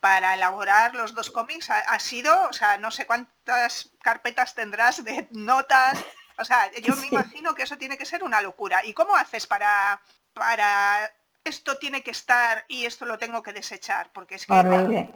[0.00, 5.28] para elaborar los dos cómics ha, sido, o sea, no sé cuántas carpetas tendrás de
[5.30, 6.02] notas.
[6.38, 8.84] O sea, yo me imagino que eso tiene que ser una locura.
[8.84, 10.00] ¿Y cómo haces para,
[10.32, 11.10] para
[11.44, 15.08] esto tiene que estar y esto lo tengo que desechar, porque es que...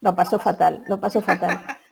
[0.00, 1.60] Lo paso fatal, lo paso fatal.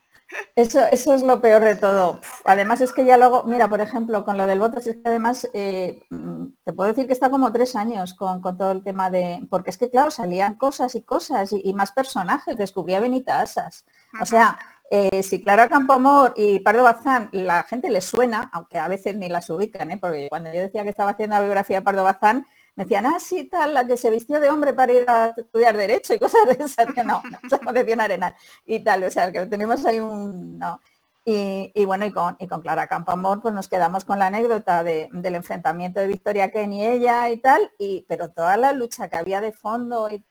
[0.55, 2.21] Eso, eso es lo peor de todo.
[2.45, 5.49] Además es que ya luego, mira, por ejemplo, con lo del voto, es que además
[5.53, 9.47] eh, mm, te puedo decir que está como tres años con, todo el tema de,
[9.51, 13.85] porque es que claro, salían cosas y cosas y, más personajes, descubría Benita Asas.
[14.21, 14.59] O sea,
[14.91, 19.29] eh, si Clara Campoamor y Pardo Bazán la gente le suena, aunque a veces ni
[19.29, 19.99] las ubican, ¿eh?
[19.99, 23.19] porque cuando yo decía que estaba haciendo la biografía de Pardo Bazán, me decían, ah,
[23.19, 26.43] sí, tal, la que se vistió de hombre para ir a estudiar Derecho y cosas
[26.47, 28.35] de esas, que no, se decir Arenal
[28.67, 30.59] y tal, o sea, que tenemos ahí un...
[30.59, 30.81] No.
[31.29, 35.35] Y, bueno, y con, y con Clara Campoamor pues nos quedamos con la anécdota del
[35.35, 39.41] enfrentamiento de Victoria Ken y ella y tal, y, pero toda la lucha que había
[39.41, 40.23] de fondo, y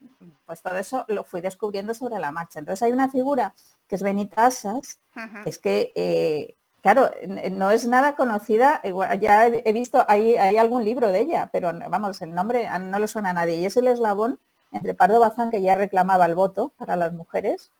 [0.45, 2.59] pues todo eso lo fui descubriendo sobre la marcha.
[2.59, 3.53] Entonces hay una figura
[3.89, 5.01] que es Benita Asas,
[5.45, 6.55] es que eh,
[6.85, 7.09] Claro,
[7.51, 8.79] no es nada conocida,
[9.19, 13.07] ya he visto, hay, hay algún libro de ella, pero vamos, el nombre no le
[13.07, 13.55] suena a nadie.
[13.55, 14.37] Y es el eslabón
[14.71, 17.71] entre Pardo Bazán, que ya reclamaba el voto para las mujeres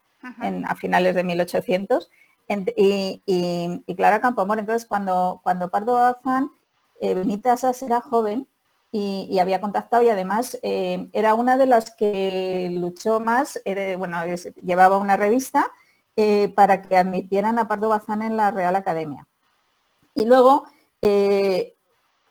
[0.41, 2.09] en, a finales de 1800,
[2.75, 4.57] y, Clara Campoamor.
[4.57, 6.49] Entonces, cuando, cuando Pardo Bazán,
[6.99, 8.47] eh, Benita Sass era joven
[8.91, 13.61] y, había contactado y además eh, era una de las que luchó más,
[13.99, 14.17] bueno,
[14.63, 15.71] llevaba una revista
[16.15, 19.27] eh, para que admitieran a Pardo Bazán en la Real Academia.
[20.13, 20.65] Y luego
[21.01, 21.75] eh,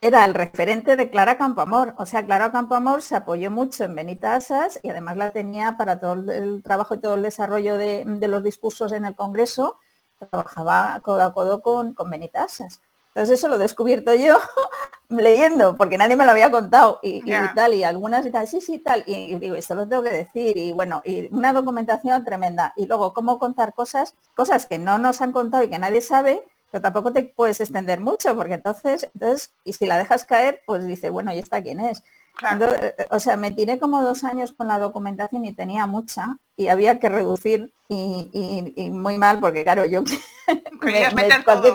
[0.01, 1.94] era el referente de Clara Campoamor.
[1.99, 6.01] O sea, Clara Campoamor se apoyó mucho en Benita Asas y además la tenía para
[6.01, 9.79] todo el trabajo y todo el desarrollo de, los discursos en el Congreso.
[10.18, 12.81] Trabajaba codo a codo con, con Benita Asas.
[13.14, 14.38] Entonces eso lo he descubierto yo
[15.09, 17.22] leyendo, porque nadie me lo había contado y,
[17.55, 20.57] tal, y algunas y tal, sí, sí, tal, y, digo, esto lo tengo que decir,
[20.57, 22.72] y bueno, y una documentación tremenda.
[22.77, 26.42] Y luego, cómo contar cosas, cosas que no nos han contado y que nadie sabe,
[26.72, 30.85] pero tampoco te puedes extender mucho, porque entonces, entonces, y si la dejas caer, pues
[30.85, 32.03] dice, bueno, ¿y esta quién es?
[32.42, 36.68] Eh, o sea, me tiré como dos años con la documentación y tenía mucha y
[36.68, 40.03] había que reducir y, muy mal porque claro, yo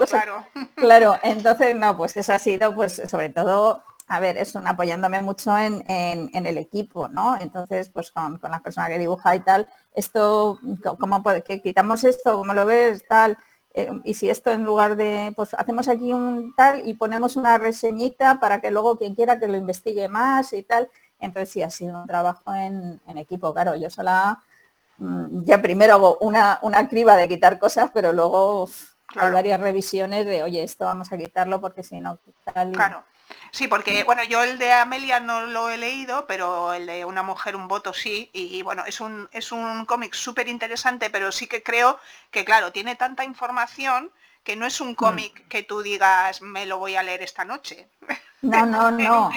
[0.10, 0.46] claro.
[0.76, 5.58] claro, entonces no, pues eso ha sido pues sobre todo, a ver, eso apoyándome mucho
[5.58, 7.38] en, el equipo, ¿no?
[7.40, 10.60] Entonces, pues con, con la persona que dibuja y tal, esto,
[11.00, 12.38] ¿cómo puede, que quitamos esto?
[12.38, 13.04] ¿Cómo lo ves?
[13.08, 13.38] Tal
[13.74, 17.58] eh, y si esto en lugar de, pues hacemos aquí un tal y ponemos una
[17.58, 20.90] reseñita para que luego quien quiera que lo investigue más y tal.
[21.20, 24.42] Entonces sí ha sido un trabajo en, equipo, claro, yo sola
[24.98, 28.70] mm, ya primero hago una, una criba de quitar cosas, pero luego
[29.16, 32.20] hay varias revisiones de, oye, esto vamos a quitarlo porque si no,
[32.54, 32.72] tal.
[32.72, 33.04] Claro.
[33.52, 37.24] Sí, porque bueno, yo el de Amelia no lo he leído, pero el de Una
[37.24, 38.30] mujer, un voto sí.
[38.34, 42.00] Y, bueno, es un, es un cómic súper interesante, pero sí que creo
[42.32, 44.12] que, claro, tiene tanta información
[44.44, 44.96] que no es un mm.
[44.96, 47.88] cómic que tú digas, me lo voy a leer esta noche.
[48.42, 49.30] No, no, no.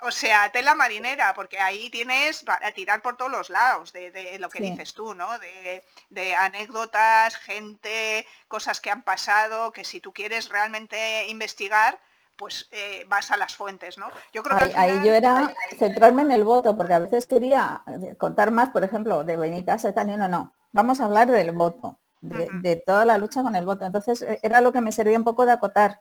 [0.00, 4.50] O sea, tela marinera, porque ahí tienes para tirar por todos los lados de, lo
[4.50, 5.38] que dices tú, ¿no?
[5.38, 11.98] De, de, anécdotas, gente, cosas que han pasado, que si tú quieres realmente investigar,
[12.36, 14.06] pues eh, vas a las fuentes, ¿no?
[14.32, 17.82] Yo creo que ahí, yo era centrarme en el voto, porque a veces quería
[18.18, 22.82] contar más, por ejemplo, de Benita Setani, no, no, vamos a hablar del voto, de,
[22.86, 23.84] toda la lucha con el voto.
[23.86, 25.98] Entonces eh, era lo que me servía un poco de acotar,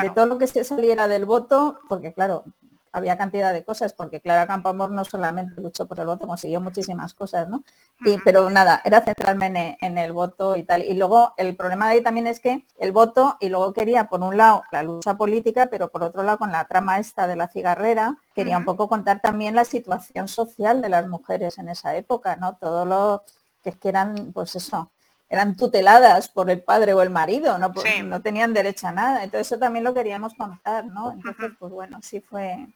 [0.00, 2.44] de todo lo que se saliera del voto, porque claro,
[2.92, 7.14] había cantidad de cosas, porque Clara Campoamor no solamente luchó por el voto, consiguió muchísimas
[7.14, 7.64] cosas, ¿no?
[8.04, 10.82] Y, pero nada, era centrarme en, el voto y tal.
[10.82, 14.20] Y luego el problema de ahí también es que el voto, y luego quería, por
[14.20, 17.48] un lado, la lucha política, pero por otro lado, con la trama esta de la
[17.48, 22.36] cigarrera, quería un poco contar también la situación social de las mujeres en esa época,
[22.36, 22.56] ¿no?
[22.56, 23.24] Todo lo
[23.62, 24.90] que es que eran, pues eso,
[25.32, 27.72] eran tuteladas por el padre o el marido, no,
[28.04, 29.24] no tenían derecho a nada.
[29.24, 31.10] Entonces eso también lo queríamos contar, ¿no?
[31.12, 32.68] Entonces, pues bueno, sí fue...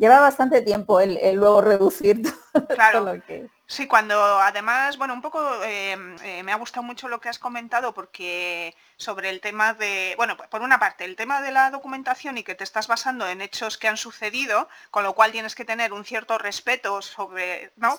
[0.00, 3.50] Lleva bastante tiempo el, luego reducir todo lo que...
[3.66, 7.38] Sí, cuando además, bueno, un poco eh, eh, me ha gustado mucho lo que has
[7.38, 12.38] comentado porque sobre el tema de, bueno, por una parte, el tema de la documentación
[12.38, 15.66] y que te estás basando en hechos que han sucedido, con lo cual tienes que
[15.66, 17.94] tener un cierto respeto sobre, ¿no?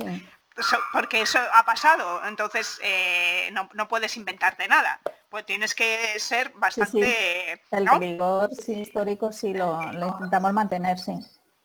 [0.91, 4.99] porque eso ha pasado, entonces eh, no, puedes inventarte nada.
[5.29, 7.61] Pues tienes que ser bastante...
[7.69, 11.13] El rigor histórico sí lo, intentamos mantener, sí.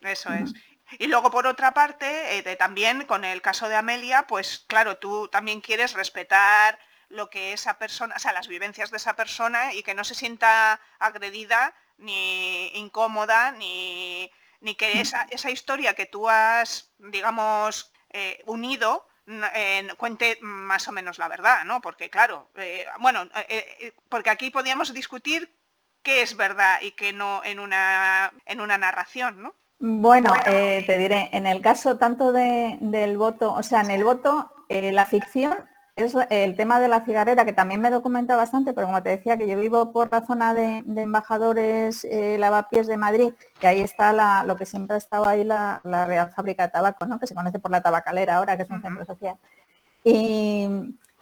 [0.07, 0.53] Eso es.
[0.99, 5.29] Y luego por otra parte, eh, también con el caso de Amelia, pues claro, tú
[5.29, 9.83] también quieres respetar lo que esa persona, o sea, las vivencias de esa persona y
[9.83, 16.29] que no se sienta agredida ni incómoda, ni, ni que esa, esa historia que tú
[16.29, 19.09] has, digamos, eh, unido
[19.97, 21.81] cuente más o menos la verdad, ¿no?
[21.81, 25.53] Porque claro, eh, bueno, eh, porque aquí podíamos discutir
[26.03, 29.57] qué es verdad y qué no en una, en una narración, ¿no?
[29.79, 35.07] Bueno, te diré, en el caso tanto del voto, o sea, en el voto, la
[35.07, 35.55] ficción
[35.97, 39.39] es el tema de la cigarrera, que también me documenta bastante, pero como te decía,
[39.39, 44.45] que yo vivo por la zona de, embajadores eh, lavapiés de Madrid, que ahí está
[44.45, 47.19] lo que siempre ha estado ahí la, Real Fábrica de Tabaco, ¿no?
[47.19, 49.37] que se conoce por la tabacalera ahora, que es un centro social.
[50.05, 50.69] Y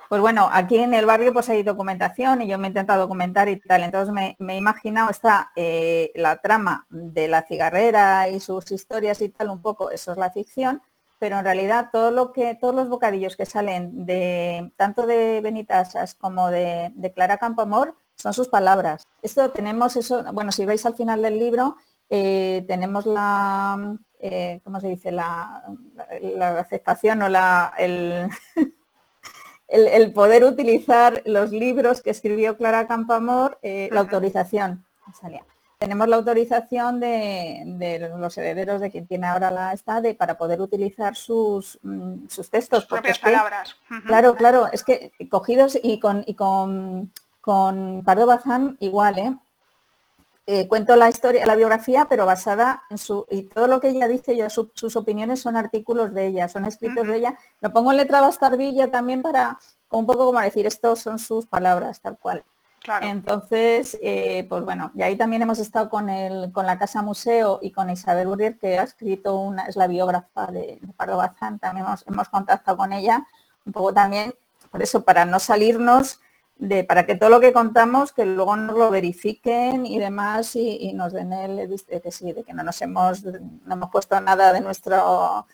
[0.09, 3.49] pues bueno, aquí en el barrio pues hay documentación y yo me he intentado documentar
[3.49, 8.71] y tal, entonces me, he imaginado está eh, la trama de la cigarrera y sus
[8.71, 10.83] historias y tal, un poco, eso es la ficción,
[11.19, 16.15] pero en realidad todo lo que, todos los bocadillos que salen de tanto de Benitasas
[16.15, 19.07] como de, Clara Campoamor son sus palabras.
[19.23, 21.77] Esto tenemos eso, bueno, si veis al final del libro,
[22.11, 25.13] eh, tenemos la, eh, ¿cómo se dice?
[25.13, 25.65] La,
[26.59, 28.29] aceptación o la, el,
[29.69, 34.85] el, poder utilizar los libros que escribió Clara Campoamor, eh, la autorización.
[35.21, 35.45] Salía
[35.85, 41.15] tenemos la autorización de, los herederos de quien tiene ahora la estade para poder utilizar
[41.15, 42.87] sus, mm, sus textos.
[42.87, 43.77] propias palabras.
[44.07, 49.37] Claro, claro, es que cogidos y con, y con, con Pardo Bazán igual, ¿eh?
[50.47, 50.69] ¿Eh?
[50.69, 54.37] cuento la historia, la biografía, pero basada en su, y todo lo que ella dice,
[54.37, 57.39] yo, sus opiniones son artículos de ella, son escritos de ella.
[57.61, 59.59] Lo pongo en letra bastardilla también para,
[59.91, 62.45] un poco como decir, estos son sus palabras, tal cual.
[63.01, 67.59] Entonces, eh, pues bueno, y ahí también hemos estado con, el, con la Casa Museo
[67.63, 71.87] y con Isabel Urrier, que ha escrito una, es la biógrafa de, Pardo Bazán, también
[72.07, 73.27] hemos, contactado con ella,
[73.65, 74.35] un poco también,
[74.71, 76.21] por eso, para no salirnos
[76.57, 80.93] de, para que todo lo que contamos, que luego nos lo verifiquen y demás, y,
[80.93, 84.53] nos den el, de que sí, de que no nos hemos, no hemos puesto nada
[84.53, 85.47] de nuestro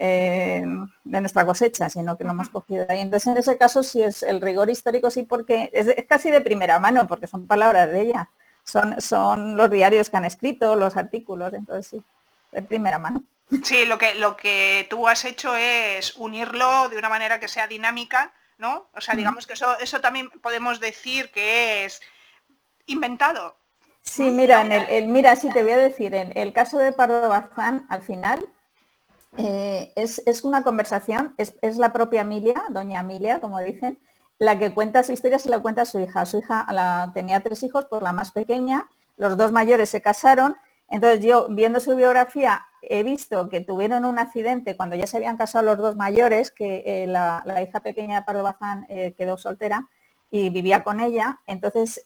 [0.00, 0.62] eh,
[1.02, 3.00] de nuestra cosecha, sino que lo hemos cogido ahí.
[3.00, 6.78] Entonces, en ese caso, sí es el rigor histórico, sí, porque es, casi de primera
[6.78, 8.30] mano, porque son palabras de ella.
[8.62, 12.02] Son, son los diarios que han escrito, los artículos, entonces sí,
[12.52, 13.24] de primera mano.
[13.64, 17.66] Sí, lo que, lo que tú has hecho es unirlo de una manera que sea
[17.66, 18.88] dinámica, ¿no?
[18.94, 22.00] O sea, digamos que eso, eso también podemos decir que es
[22.86, 23.56] inventado.
[24.02, 27.28] Sí, mira, en el, mira, sí te voy a decir, en el caso de Pardo
[27.28, 28.46] Bazán, al final,
[29.36, 33.98] eh, es, una conversación, es, la propia Emilia, doña Emilia, como dicen,
[34.38, 36.24] la que cuenta su historia, se la cuenta a su hija.
[36.26, 40.56] Su hija la, tenía tres hijos, por la más pequeña, los dos mayores se casaron,
[40.88, 45.36] entonces yo viendo su biografía he visto que tuvieron un accidente cuando ya se habían
[45.36, 49.88] casado los dos mayores, que eh, la, hija pequeña de Pardo Bazán eh, quedó soltera
[50.30, 51.40] y vivía con ella.
[51.46, 52.02] Entonces,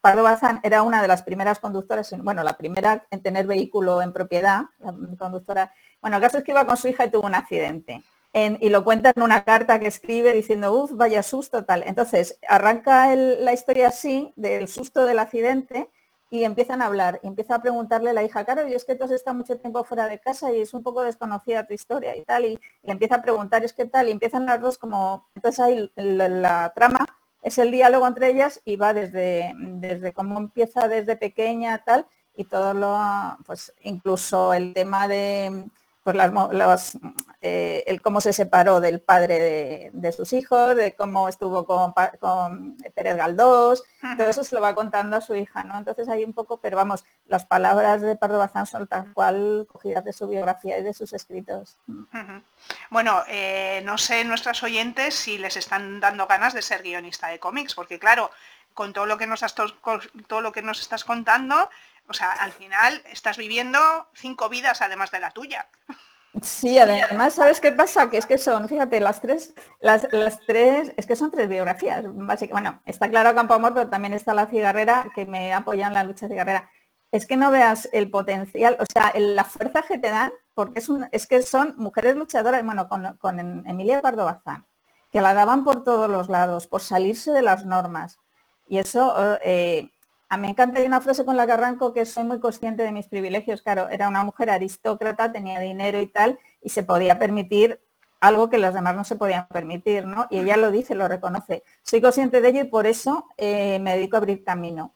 [0.00, 4.12] Pardo Bazán era una de las primeras conductoras, bueno, la primera en tener vehículo en
[4.12, 5.72] propiedad, la conductora
[6.04, 8.04] bueno, el caso es que iba con su hija y tuvo un accidente.
[8.34, 11.82] y lo cuenta en una carta que escribe diciendo, uff, vaya susto, tal.
[11.86, 15.88] Entonces, arranca la historia así, del susto del accidente,
[16.34, 17.20] y empiezan a hablar.
[17.22, 19.56] Y empieza a preguntarle a la hija, claro, y es que tú has estado mucho
[19.56, 22.44] tiempo fuera de casa y es un poco desconocida tu historia y tal.
[22.44, 25.92] Y, le empieza a preguntar, es que tal, y empiezan las dos como, entonces ahí
[25.94, 27.06] la, trama
[27.40, 32.44] es el diálogo entre ellas y va desde, desde cómo empieza desde pequeña, tal, y
[32.44, 32.98] todo lo,
[33.46, 35.68] pues incluso el tema de
[36.04, 36.98] pues las,
[37.40, 42.76] eh, el cómo se separó del padre de, sus hijos, de cómo estuvo con, con,
[42.94, 43.82] Pérez Galdós,
[44.18, 45.78] todo eso se lo va contando a su hija, ¿no?
[45.78, 50.04] Entonces hay un poco, pero vamos, las palabras de Pardo Bazán son tal cual cogidas
[50.04, 51.78] de su biografía y de sus escritos.
[52.90, 57.38] Bueno, eh, no sé nuestras oyentes si les están dando ganas de ser guionista de
[57.38, 58.30] cómics, porque claro,
[58.74, 59.42] con todo lo que nos,
[60.26, 61.70] todo lo que nos estás contando,
[62.08, 63.78] o sea, al final estás viviendo
[64.14, 65.68] cinco vidas además de la tuya.
[66.42, 68.10] Sí, además, ¿sabes qué pasa?
[68.10, 70.06] Que es que son, fíjate, las tres, las,
[70.46, 72.04] tres, es que son tres biografías.
[72.12, 76.02] Bueno, está claro Campo Amor, pero también está la cigarrera que me apoya en la
[76.02, 76.68] lucha cigarrera.
[77.12, 80.88] Es que no veas el potencial, o sea, la fuerza que te dan, porque es,
[80.88, 83.38] un, es que son mujeres luchadoras, bueno, con, con
[83.68, 84.66] Emilia Pardo Bazán,
[85.12, 88.18] que la daban por todos los lados, por salirse de las normas.
[88.66, 89.92] Y eso, eh,
[90.34, 92.90] a mí me encanta una frase con la que arranco que soy muy consciente de
[92.90, 93.62] mis privilegios.
[93.62, 97.80] Claro, era una mujer aristócrata, tenía dinero y tal, y se podía permitir
[98.18, 100.26] algo que los demás no se podían permitir, ¿no?
[100.30, 101.62] Y ella lo dice, lo reconoce.
[101.84, 104.92] Soy consciente de ello y por eso eh, me dedico a abrir camino.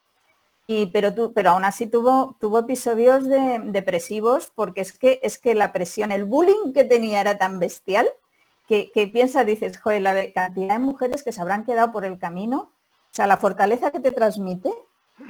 [0.67, 5.39] Y, pero, tú, pero aún así tuvo, tuvo episodios de, depresivos porque es que, es
[5.39, 8.09] que la presión, el bullying que tenía era tan bestial
[8.67, 12.19] que, que piensas, dices, joder, la cantidad de mujeres que se habrán quedado por el
[12.19, 12.73] camino,
[13.11, 14.73] o sea, la fortaleza que te transmite,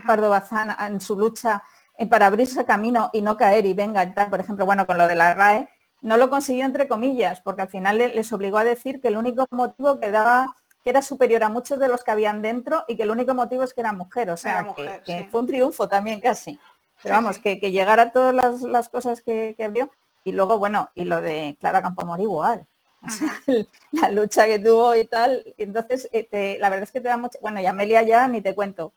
[0.06, 1.62] Pardo Bazán en su lucha
[2.10, 5.16] para abrirse camino y no caer y venga tal, por ejemplo, bueno, con lo de
[5.16, 5.68] la RAE,
[6.00, 9.46] no lo consiguió entre comillas, porque al final les obligó a decir que el único
[9.50, 13.02] motivo que daba que era superior a muchos de los que habían dentro y que
[13.02, 14.74] el único motivo es que era mujer, o sea,
[15.04, 16.58] que, fue un triunfo también casi.
[17.02, 19.90] Pero vamos, que, llegara todas las, cosas que, que, abrió
[20.24, 22.66] y luego, bueno, y lo de Clara Campomor igual.
[23.92, 25.44] la lucha que tuvo y tal.
[25.56, 27.38] Y entonces, eh, la verdad es que te da mucho...
[27.40, 28.92] Bueno, y Amelia ya ni te cuento.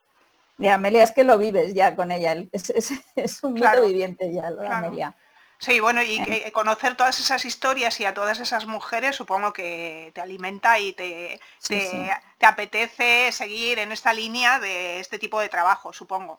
[0.58, 2.92] Y Amelia es que lo vives ya con ella, es,
[3.42, 5.16] un mito viviente ya, lo de Amelia.
[5.62, 6.18] Sí, bueno, y
[6.50, 11.40] conocer todas esas historias y a todas esas mujeres supongo que te alimenta y te,
[11.68, 12.10] te,
[12.44, 16.36] apetece seguir en esta línea de este tipo de trabajo, supongo.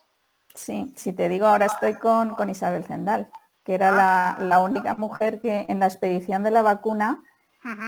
[0.53, 3.31] Sí, si te digo, ahora estoy con, con Isabel Zendal,
[3.63, 7.23] que era la, la, única mujer que en la expedición de la vacuna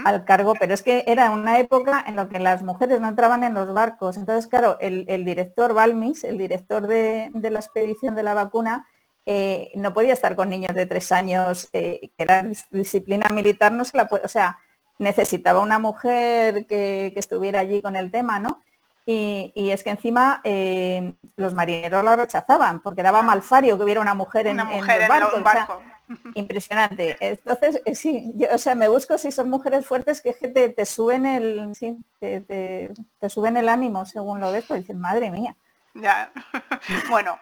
[0.05, 3.43] al cargo, pero es que era una época en la que las mujeres no entraban
[3.43, 4.17] en los barcos.
[4.17, 8.87] Entonces, claro, el, director Balmis, el director de, la expedición de la vacuna,
[9.25, 13.83] eh, no podía estar con niños de tres años, eh, que era disciplina militar, no
[13.83, 14.59] se la puede, o sea,
[14.99, 18.61] necesitaba una mujer que, estuviera allí con el tema, ¿no?
[19.07, 24.01] Y, es que encima eh, los marineros la rechazaban, porque daba mal fario que hubiera
[24.01, 25.81] una mujer en, el barco.
[26.35, 27.17] Impresionante.
[27.19, 30.85] Entonces, eh, sí, yo, o sea, me busco si son mujeres fuertes que te, te
[30.85, 35.55] suben el, sí, te, te, suben el ánimo según lo ves, pues dices, madre mía.
[35.93, 36.31] Ya.
[37.09, 37.39] Bueno,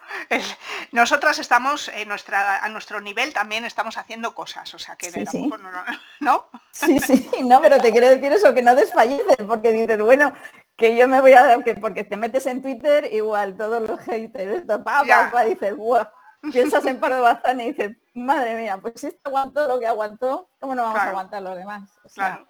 [0.91, 5.49] nosotras estamos en nuestra, a nuestro nivel también estamos haciendo cosas, o sea que sí,
[6.19, 10.33] No, Sí, sí, no, pero te quiero decir eso, que no desfalleces, porque dices, bueno,
[10.77, 13.99] que yo me voy a dar, que porque te metes en Twitter, igual todos los
[14.01, 16.05] haters, esto, pa, pa, dices, wow
[16.51, 20.49] piensas en Pardo Bazán y dices, madre mía, pues si esto aguantó lo que aguantó,
[20.59, 21.89] ¿cómo no vamos a aguantar lo demás?
[22.13, 22.47] claro.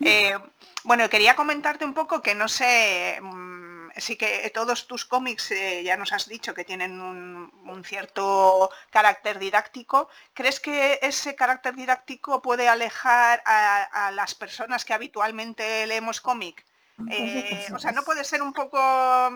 [0.00, 0.36] Eh,
[0.84, 5.82] bueno, quería comentarte un poco que no sé, mm, sí que todos tus cómics eh,
[5.84, 7.52] ya nos has dicho que tienen un,
[7.84, 10.08] cierto carácter didáctico.
[10.34, 16.64] ¿Crees que ese carácter didáctico puede alejar a, las personas que habitualmente leemos cómic?
[17.10, 18.78] Eh, o sea, no puede ser un poco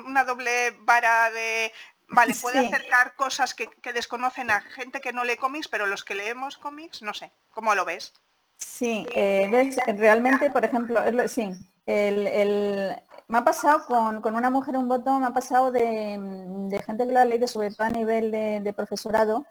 [0.05, 1.73] una doble vara de
[2.09, 6.15] Vale, puede acercar cosas que, desconocen a gente que no lee cómics, pero los que
[6.15, 8.13] leemos cómics, no sé, ¿cómo lo ves?
[8.59, 11.51] Sí, eh, ves, realmente, por ejemplo, sí,
[11.85, 12.97] el,
[13.29, 17.21] me ha pasado con, una mujer un voto, me ha pasado de, gente que lo
[17.21, 19.45] ha leído, sobre todo a nivel de, profesorado,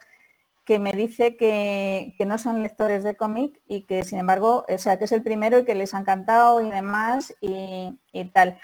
[0.64, 4.98] que me dice que, no son lectores de cómic y que sin embargo, o sea,
[4.98, 8.60] que es el primero y que les ha encantado y demás y, y tal.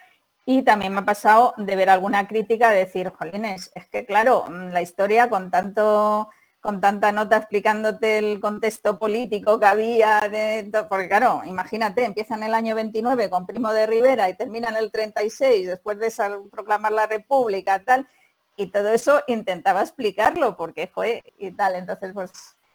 [0.54, 4.44] Y también me ha pasado de ver alguna crítica de decir, jolines, es que claro,
[4.50, 6.30] la historia con tanto
[6.60, 12.44] con tanta nota explicándote el contexto político que había, de, porque claro, imagínate, empieza en
[12.44, 16.12] el año 29 con Primo de Rivera y termina en el 36 después de
[16.52, 18.10] proclamar la República, tal,
[18.58, 22.32] y todo eso intentaba explicarlo porque fue y tal, entonces pues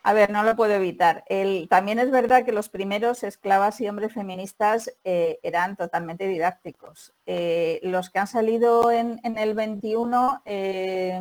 [0.07, 1.24] a ver, no lo puedo evitar.
[1.68, 7.12] también es verdad que los primeros esclavas y hombres feministas eh, eran totalmente didácticos.
[7.26, 11.18] Eh, los que han salido en, el 21 eh,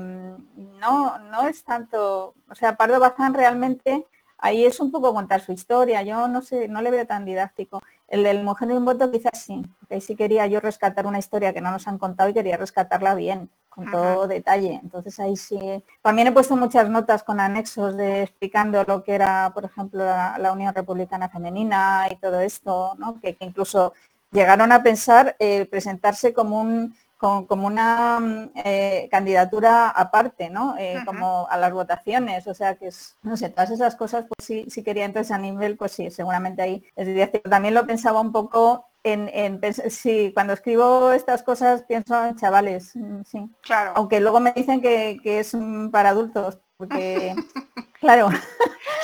[0.80, 4.06] no, no es tanto, o sea, Pardo Bazán realmente
[4.38, 6.04] ahí es un poco contar su historia.
[6.04, 7.82] Yo no sé, no le veo tan didáctico.
[8.08, 11.18] El del Mujer de un voto quizás sí, porque ahí sí quería yo rescatar una
[11.18, 14.80] historia que no nos han contado y quería rescatarla bien, con todo detalle.
[14.82, 15.60] Entonces ahí sí.
[16.02, 20.52] También he puesto muchas notas con anexos de explicando lo que era, por ejemplo, la,
[20.54, 23.20] Unión Republicana Femenina y todo esto, ¿no?
[23.20, 23.94] que, incluso
[24.32, 30.76] llegaron a pensar eh, presentarse como un como, una mm, eh, candidatura aparte, ¿no?
[30.78, 34.46] Eh, como a las votaciones, o sea que es, no sé, todas esas cosas, pues
[34.46, 38.20] sí, sí quería entonces a nivel, pues sí, seguramente ahí es decir, También lo pensaba
[38.22, 43.50] un poco en, en sí, cuando escribo estas cosas pienso en chavales, mm, sí.
[43.62, 43.94] Claro.
[43.96, 45.56] Aunque luego me dicen que, que es
[45.92, 47.36] para adultos, porque,
[48.00, 48.30] claro.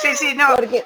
[0.00, 0.54] Sí, sí, no.
[0.56, 0.84] Porque,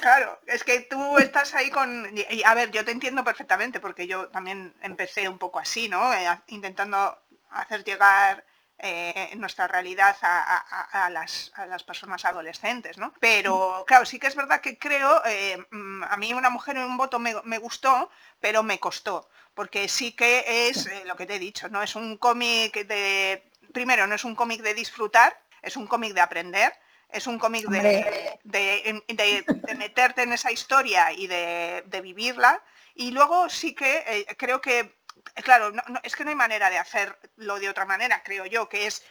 [0.00, 2.06] Claro, es que tú estás ahí con...
[2.16, 6.12] Y, a ver, yo te entiendo perfectamente porque yo también empecé un poco así, ¿no?
[6.12, 7.16] Eh, intentando
[7.50, 8.44] hacer llegar
[8.78, 11.50] eh, nuestra realidad a, las,
[11.84, 13.12] personas adolescentes, ¿no?
[13.20, 16.84] Pero claro, sí que es verdad que creo, eh, mm, a mí una mujer en
[16.84, 18.10] un voto me, me, gustó,
[18.40, 21.82] pero me costó, porque sí que es lo que te he dicho, ¿no?
[21.82, 23.50] Es un cómic de...
[23.72, 26.72] Primero, no es un cómic de disfrutar, es un cómic de aprender
[27.10, 32.62] es un cómic de, de, meterte en esa historia y de, vivirla.
[32.94, 34.97] Y luego sí que eh, creo que,
[35.42, 39.04] claro, es que no hay manera de hacerlo de otra manera, creo yo, que es,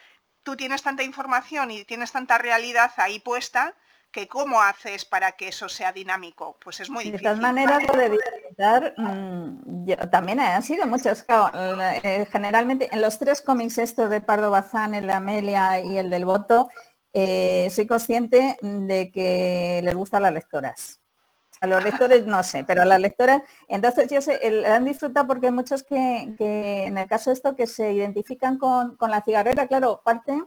[0.44, 3.76] tú tienes tanta información y tienes tanta realidad ahí puesta
[4.12, 7.24] que cómo haces para que eso sea dinámico, pues es muy difícil.
[7.24, 11.26] De todas maneras, lo de visitar, mm, también han sido muchos,
[12.04, 16.10] eh, generalmente en los tres cómics estos de Pardo Bazán, el de Amelia y el
[16.10, 16.70] del Voto,
[17.14, 21.00] eh, soy consciente de que les gustan las lectoras.
[21.60, 25.48] A los lectores no sé, pero a las lectoras, entonces yo sé, han disfrutado porque
[25.48, 30.02] hay muchos que, en el caso de esto que se identifican con, la cigarrera, claro,
[30.04, 30.40] parte,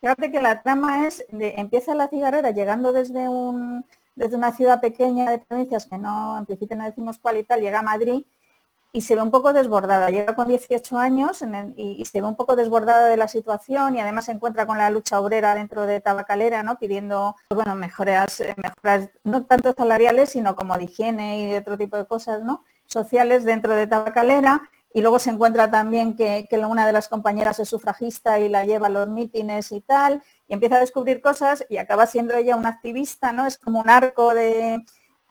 [0.00, 3.84] fíjate que la trama es, de, empieza la cigarrera llegando desde un
[4.14, 7.60] desde una ciudad pequeña de provincias que no, en principio no decimos cuál y tal,
[7.60, 8.24] llega a Madrid
[8.92, 10.10] y se ve un poco desbordada.
[10.10, 11.42] Llega con 18 años
[11.76, 14.90] y, se ve un poco desbordada de la situación y además se encuentra con la
[14.90, 16.78] lucha obrera dentro de Tabacalera, ¿no?
[16.78, 21.58] pidiendo pues bueno, mejoras, eh, mejoras no tanto salariales, sino como de higiene y de
[21.58, 22.64] otro tipo de cosas ¿no?
[22.86, 24.68] sociales dentro de Tabacalera.
[24.94, 28.66] Y luego se encuentra también que, que una de las compañeras es sufragista y la
[28.66, 32.56] lleva a los mítines y tal, y empieza a descubrir cosas y acaba siendo ella
[32.56, 33.46] una activista, ¿no?
[33.46, 34.84] Es como un arco de,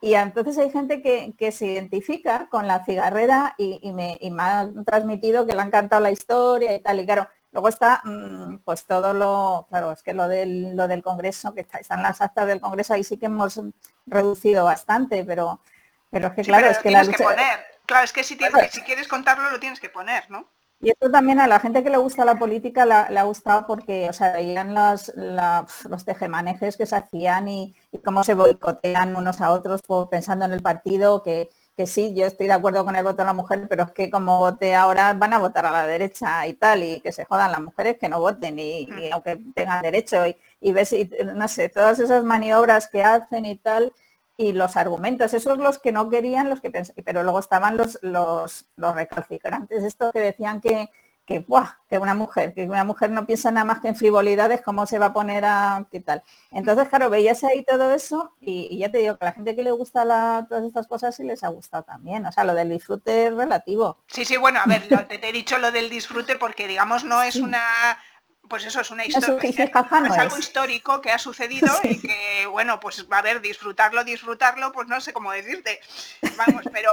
[0.03, 5.53] y entonces hay gente que, se identifica con la cigarrera y, me, ha transmitido que
[5.53, 6.99] le ha encantado la historia y tal.
[6.99, 11.03] Y claro, luego está mm, pues todo lo, claro, es que lo del, lo del
[11.03, 13.61] Congreso, que está, están las actas del Congreso, ahí sí que hemos
[14.07, 15.61] reducido bastante, pero,
[16.09, 17.23] pero es que claro, es que la lucha...
[17.85, 18.37] Claro, es que si,
[18.71, 20.47] si quieres contarlo lo tienes que poner, ¿no?
[20.83, 24.09] Y esto también a la gente que le gusta la política le ha gustado porque,
[24.09, 29.51] o sea, veían los, los tejemanejes que se hacían y, cómo se boicotean unos a
[29.51, 31.49] otros pensando en el partido, que,
[31.85, 34.39] sí, yo estoy de acuerdo con el voto de la mujer, pero es que como
[34.39, 37.61] vote ahora van a votar a la derecha y tal, y que se jodan las
[37.61, 41.99] mujeres que no voten y, aunque tengan derecho y, y ves, y, no sé, todas
[41.99, 43.93] esas maniobras que hacen y tal,
[44.37, 47.99] y los argumentos, esos los que no querían, los que pensaban, pero luego estaban los,
[48.01, 50.89] los, los recalcitrantes, esto que decían que,
[51.25, 51.45] que,
[51.89, 54.99] que una mujer, que una mujer no piensa nada más que en frivolidades, cómo se
[54.99, 56.23] va a poner a qué tal.
[56.51, 59.63] Entonces, claro, veías ahí todo eso y, ya te digo que a la gente que
[59.63, 62.25] le gusta la, todas estas cosas sí les ha gustado también.
[62.25, 63.97] O sea, lo del disfrute es relativo.
[64.07, 67.35] Sí, sí, bueno, a ver, te, he dicho lo del disfrute porque digamos no es
[67.35, 67.61] una
[68.51, 73.05] pues eso es una historia, es, algo histórico que ha sucedido y que, bueno, pues
[73.09, 75.79] a ver, disfrutarlo, disfrutarlo, pues no sé cómo decirte,
[76.35, 76.91] vamos, pero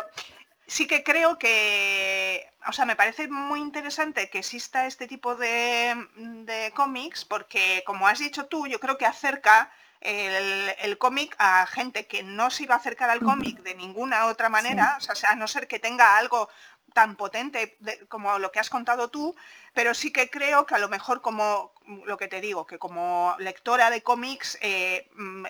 [0.68, 5.96] sí que creo que, o sea, me parece muy interesante que exista este tipo de,
[6.76, 12.22] cómics porque, como has dicho tú, yo creo que acerca el, cómic a gente que
[12.22, 15.48] no se iba a acercar al cómic de ninguna otra manera, o sea, a no
[15.48, 16.48] ser que tenga algo
[16.92, 17.76] tan potente
[18.08, 19.34] como lo que has contado tú,
[19.74, 21.72] pero sí que creo que a lo mejor como
[22.06, 25.46] lo que te digo, que como lectora de cómics, eh, mm,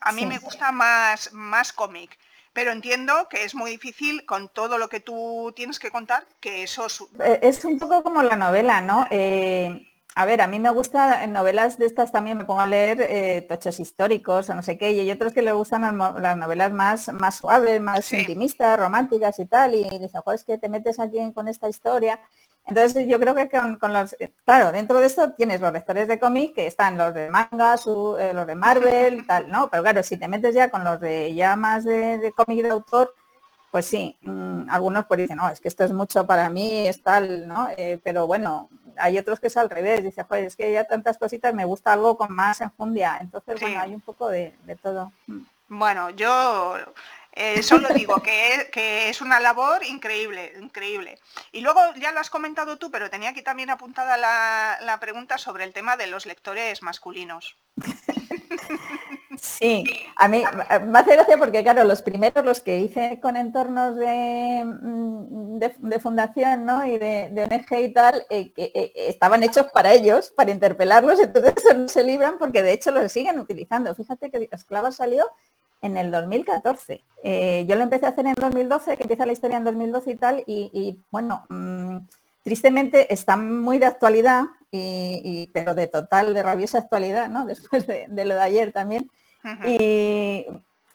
[0.00, 2.18] a mí me gusta más, más cómic.
[2.52, 6.64] Pero entiendo que es muy difícil con todo lo que tú tienes que contar, que
[6.64, 6.86] eso...
[7.24, 9.06] Eh, es un poco como la novela, ¿no?
[9.10, 12.66] Eh, a ver, a mí me gusta en novelas de estas también me pongo a
[12.66, 16.36] leer eh, tochos históricos o no sé qué, y hay otros que le gustan las,
[16.36, 20.68] novelas más, más suaves, más intimistas, románticas y tal, y dices, joder, es que te
[20.68, 22.20] metes aquí con esta historia.
[22.66, 26.54] Entonces yo creo que con, los, claro, dentro de esto tienes los lectores de cómic,
[26.54, 29.68] que están los de manga, eh, los de Marvel, tal, ¿no?
[29.68, 33.14] Pero claro, si te metes ya con los de ya más de, cómic de autor,
[33.72, 37.02] pues sí, mm, algunos pues dicen, no, es que esto es mucho para mí, es
[37.02, 37.70] tal, ¿no?
[37.78, 38.68] Eh, pero bueno,
[38.98, 41.94] hay otros que es al revés, dice, joder, es que ya tantas cositas, me gusta
[41.94, 43.16] algo con más enjundia.
[43.18, 45.10] Entonces, bueno, hay un poco de, todo.
[45.26, 45.40] Mm.
[45.70, 46.76] Bueno, yo
[47.34, 51.18] Eh, solo digo que, que, es una labor increíble, increíble.
[51.50, 55.38] Y luego ya lo has comentado tú, pero tenía aquí también apuntada la, la pregunta
[55.38, 57.56] sobre el tema de los lectores masculinos.
[59.42, 59.82] Sí,
[60.14, 60.44] a mí
[60.86, 65.98] me hace gracia porque, claro, los primeros, los que hice con entornos de, mm, de,
[65.98, 66.86] fundación ¿no?
[66.86, 71.54] y de, de, ONG y tal, eh, eh, estaban hechos para ellos, para interpelarlos, entonces
[71.92, 73.92] se libran porque de hecho los siguen utilizando.
[73.96, 75.28] Fíjate que Esclava salió
[75.80, 77.04] en el 2014.
[77.24, 80.16] Eh, yo lo empecé a hacer en 2012, que empieza la historia en 2012 y
[80.16, 81.96] tal, y, bueno, mm,
[82.44, 87.44] tristemente está muy de actualidad, y, pero de total, de rabiosa actualidad, ¿no?
[87.46, 89.10] Después de, lo de ayer también.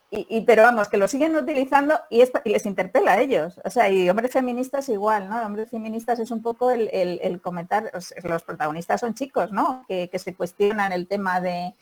[0.09, 3.59] Y, pero vamos, que lo siguen utilizando y, les interpela a ellos.
[3.63, 5.41] O sea, y hombres feministas igual, ¿no?
[5.45, 7.91] Hombres feministas es un poco el, comentar,
[8.23, 9.85] los protagonistas son chicos, ¿no?
[9.87, 11.75] Que, se cuestionan el tema de,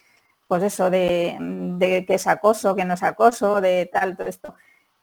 [0.47, 4.55] pues eso, de, de que es acoso, que no es acoso, de tal, todo esto.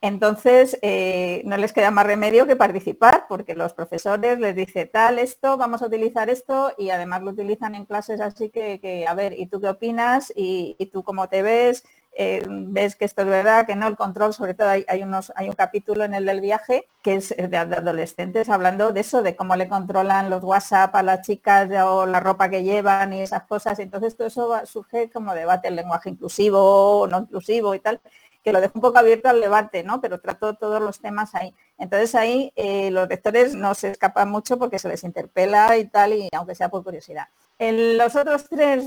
[0.03, 5.17] Entonces, eh, no les queda más remedio que participar, porque los profesores les dicen tal
[5.17, 9.39] esto, vamos a utilizar esto, y además lo utilizan en clases así que, a ver,
[9.39, 10.33] ¿y tú qué opinas?
[10.35, 11.85] ¿Y, tú cómo te ves?
[12.17, 13.65] Eh, ¿Ves que esto es verdad?
[13.65, 17.29] Que no, el control, sobre todo hay, un capítulo en el del viaje que es
[17.29, 22.05] de, adolescentes hablando de eso, de cómo le controlan los WhatsApp a las chicas o
[22.05, 23.79] la ropa que llevan y esas cosas.
[23.79, 28.01] Entonces todo eso surge como debate, el lenguaje inclusivo o no inclusivo y tal
[28.43, 30.01] que lo dejo un poco abierto al debate, ¿no?
[30.01, 31.53] Pero trato todos los temas ahí.
[31.77, 36.13] Entonces ahí eh, los lectores no se escapan mucho porque se les interpela y tal,
[36.13, 37.27] y aunque sea por curiosidad.
[37.59, 38.85] los otros tres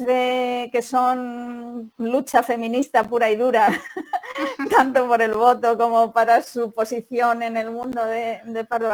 [0.70, 3.68] que son lucha feminista pura y dura,
[4.70, 8.90] tanto por el voto como para su posición en el mundo de, de Pardo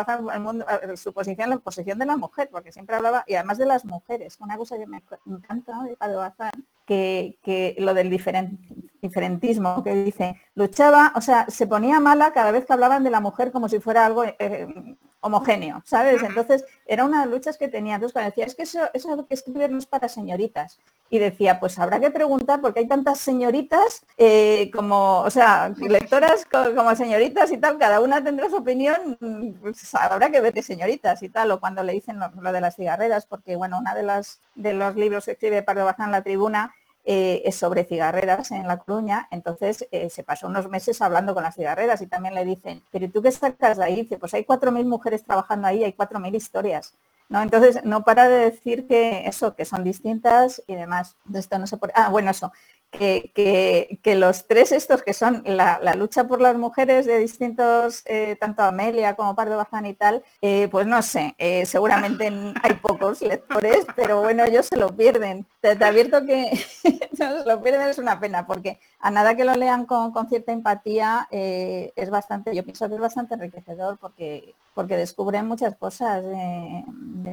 [0.83, 3.85] el su posición, la posición de la mujer, porque siempre hablaba, y además de las
[3.85, 9.95] mujeres, una cosa que me encanta de Pardo Bazán, que, que, lo del diferentismo, que
[9.95, 13.69] dice, luchaba, o sea, se ponía mala cada vez que hablaban de la mujer como
[13.69, 16.21] si fuera algo eh, homogéneo, ¿sabes?
[16.23, 17.95] Entonces, era una de las luchas que tenía.
[17.95, 20.79] Entonces, cuando decía, es que eso, eso que escribir no es para señoritas.
[21.11, 26.45] Y decía, pues habrá que preguntar, porque hay tantas señoritas eh, como, o sea, lectoras
[26.75, 29.17] como señoritas y tal, cada una tendrá su opinión,
[29.61, 32.77] pues habrá que ver de señoritas y tal, o cuando le dicen lo, de las
[32.77, 36.23] cigarreras, porque, bueno, una de las de los libros que escribe Pablo Bazán en la
[36.23, 36.75] tribuna
[37.05, 41.57] eh, sobre cigarreras en La Coruña, entonces eh, se pasó unos meses hablando con las
[41.57, 44.03] cigarreras y también le dicen, pero ¿tú qué sacas de ahí?
[44.03, 46.95] Dice, pues hay 4.000 mujeres trabajando ahí, hay 4.000 historias.
[47.29, 47.41] ¿no?
[47.43, 51.17] Entonces, no para de decir que eso, que son distintas y demás.
[51.25, 51.93] De esto no se puede...
[51.97, 52.53] Ah, bueno, eso,
[52.93, 58.63] que, los tres estos que son la, lucha por las mujeres de distintos, eh, tanto
[58.63, 62.31] Amelia como Pardo Bazán y tal, eh, pues no sé, eh, seguramente
[62.63, 65.47] hay pocos lectores, pero bueno, ellos se lo pierden.
[65.61, 66.53] Te, advierto que
[67.13, 71.27] se lo pierden es una pena, porque a nada que lo lean con, cierta empatía
[71.31, 76.85] es bastante, yo pienso que es bastante enriquecedor porque, porque descubren muchas cosas de,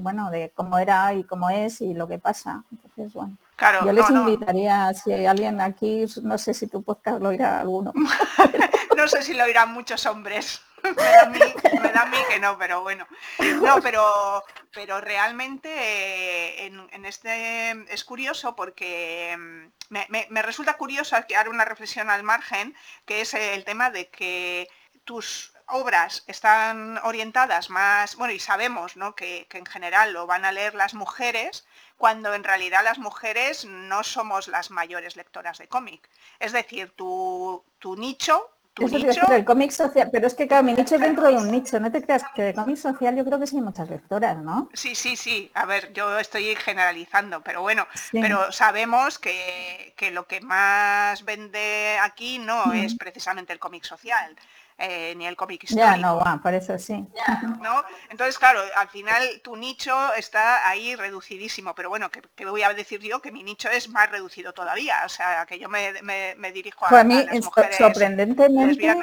[0.01, 2.63] bueno, de cómo era y cómo es y lo que pasa.
[2.71, 3.37] Entonces, bueno.
[3.85, 7.93] Yo les invitaría, si hay alguien aquí, no sé si tu podcast lo oirá alguno.
[8.97, 10.61] no sé si lo oirán muchos hombres.
[10.83, 10.89] me,
[11.91, 13.05] da a mí, que no, pero bueno.
[13.61, 14.43] No, pero,
[14.73, 19.97] pero realmente eh, en, este es curioso porque mm,
[20.29, 24.69] me, resulta curioso que haré una reflexión al margen, que es el tema de que
[25.03, 29.15] tus obras están orientadas más, bueno, y sabemos ¿no?
[29.15, 31.65] que, que en general lo van a leer las mujeres,
[31.99, 36.09] cuando en realidad las mujeres no somos las mayores lectoras de cómic.
[36.39, 37.61] Es decir, tu,
[37.97, 38.49] nicho...
[38.73, 39.29] Tu nicho...
[39.29, 41.91] el cómic social, pero es que claro, mi nicho es dentro de un nicho, no
[41.91, 44.69] te creas que de cómic social yo creo que sí hay muchas lectoras, ¿no?
[44.73, 50.39] Sí, sí, sí, a ver, yo estoy generalizando, pero bueno, pero sabemos que, lo que
[50.39, 54.37] más vende aquí no es precisamente el cómic social.
[54.81, 55.91] Eh, ni el cómic histórico.
[55.91, 57.05] Ya, no, bueno, por eso sí.
[57.61, 57.83] ¿no?
[58.09, 63.01] Entonces, claro, al final tu nicho está ahí reducidísimo, pero bueno, que, voy a decir
[63.01, 65.91] yo que mi nicho es más reducido todavía, o sea, que yo me,
[66.53, 68.95] dirijo a, pues a mí, las mujeres sorprendentemente,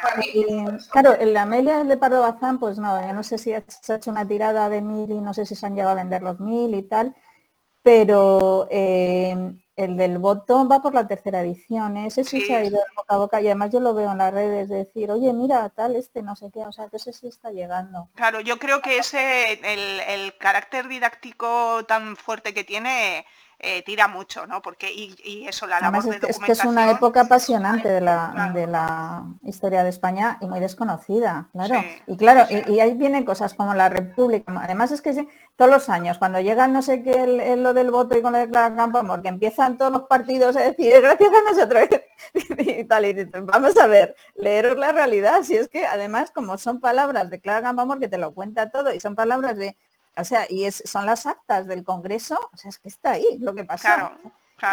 [0.90, 3.96] claro, en la Amelia de Pardo Bazán, pues no, yo no sé si se ha
[3.96, 6.40] hecho una tirada de mil y no sé si se han llegado a vender los
[6.40, 7.14] mil y tal,
[7.86, 12.06] pero eh, el del voto va por la tercera edición, ¿eh?
[12.08, 14.34] ese sí, se ha ido boca a boca y además yo lo veo en las
[14.34, 17.28] redes de decir, oye, mira, tal, este, no sé qué, o sea, que ese sí
[17.28, 18.08] está llegando.
[18.16, 23.24] Claro, yo creo que ese, el, carácter didáctico tan fuerte que tiene,
[23.58, 24.60] eh, tira mucho, ¿no?
[24.60, 26.42] Porque y, eso, la labor de documentación...
[26.42, 30.60] Es que es una época apasionante de la, de la historia de España y muy
[30.60, 31.82] desconocida, claro.
[32.06, 34.52] y claro, y, ahí vienen cosas como la República.
[34.62, 35.26] Además es que
[35.56, 38.50] todos los años, cuando llega no sé qué lo del voto y con lo de
[38.50, 41.88] Clara Campoamor, que empiezan todos los partidos a decir gracias a nosotros
[42.58, 46.78] y tal, y vamos a ver, leeros la realidad, si es que además como son
[46.80, 49.78] palabras de Clara Campoamor que te lo cuenta todo y son palabras de
[50.16, 53.38] o sea, y es, son las actas del Congreso, o sea, es que está ahí
[53.40, 54.16] lo que pasa.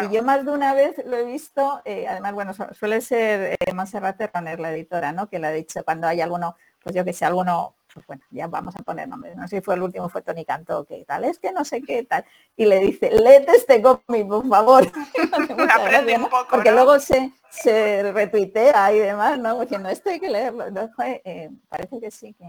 [0.00, 3.72] Y yo más de una vez lo he visto, eh, además, bueno, suele ser eh,
[3.74, 5.28] Monserrat Terroner, la editora, ¿no?
[5.28, 8.46] Que le ha dicho cuando hay alguno, pues yo que sé, alguno, pues bueno, ya
[8.46, 11.24] vamos a poner nombres, no sé si fue el último, fue Tony Cantó, que tal,
[11.24, 12.24] es que no sé qué tal.
[12.56, 14.90] Y le dice, léete este cómic, por favor.
[16.50, 19.60] Porque luego se, se retuitea y demás, ¿no?
[19.60, 20.66] Diciendo, esto hay que leerlo.
[20.66, 22.46] Entonces, eh, parece que sí que...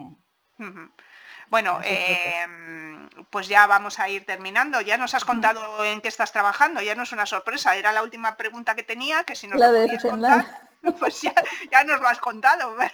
[1.49, 4.81] Bueno, em, pues ya vamos a ir terminando.
[4.81, 8.03] Ya nos has contado en qué estás trabajando, ya no es una sorpresa, era la
[8.03, 10.45] última pregunta que tenía, que si nos la lo contar,
[10.99, 12.75] pues ya, nos lo has contado.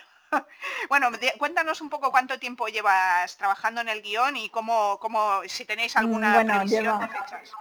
[0.88, 5.66] Bueno, cuéntanos un poco cuánto tiempo llevas trabajando en el guion y cómo, cómo si
[5.66, 7.52] tenéis alguna bueno, fechas.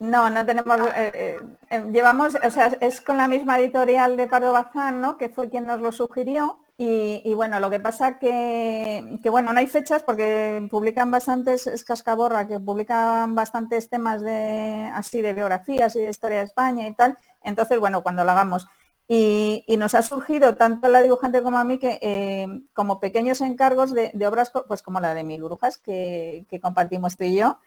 [0.00, 4.26] No, no tenemos, eh, eh, em, llevamos, o sea, es con la misma editorial de
[4.26, 5.16] Pardo Bazán, ¿no?
[5.16, 9.58] Que fue quien nos lo sugirió y, bueno, lo que pasa que, que, bueno, no
[9.58, 15.96] hay fechas porque publican bastantes, es cascaborra, que publican bastantes temas de así de biografías
[15.96, 17.18] y de historia de España y tal.
[17.42, 18.68] Entonces, bueno, cuando lo hagamos.
[19.08, 23.40] Y, nos ha surgido tanto a la dibujante como a mí que eh, como pequeños
[23.40, 27.58] encargos de, obras pues como la de Mil Brujas que, compartimos tú y yo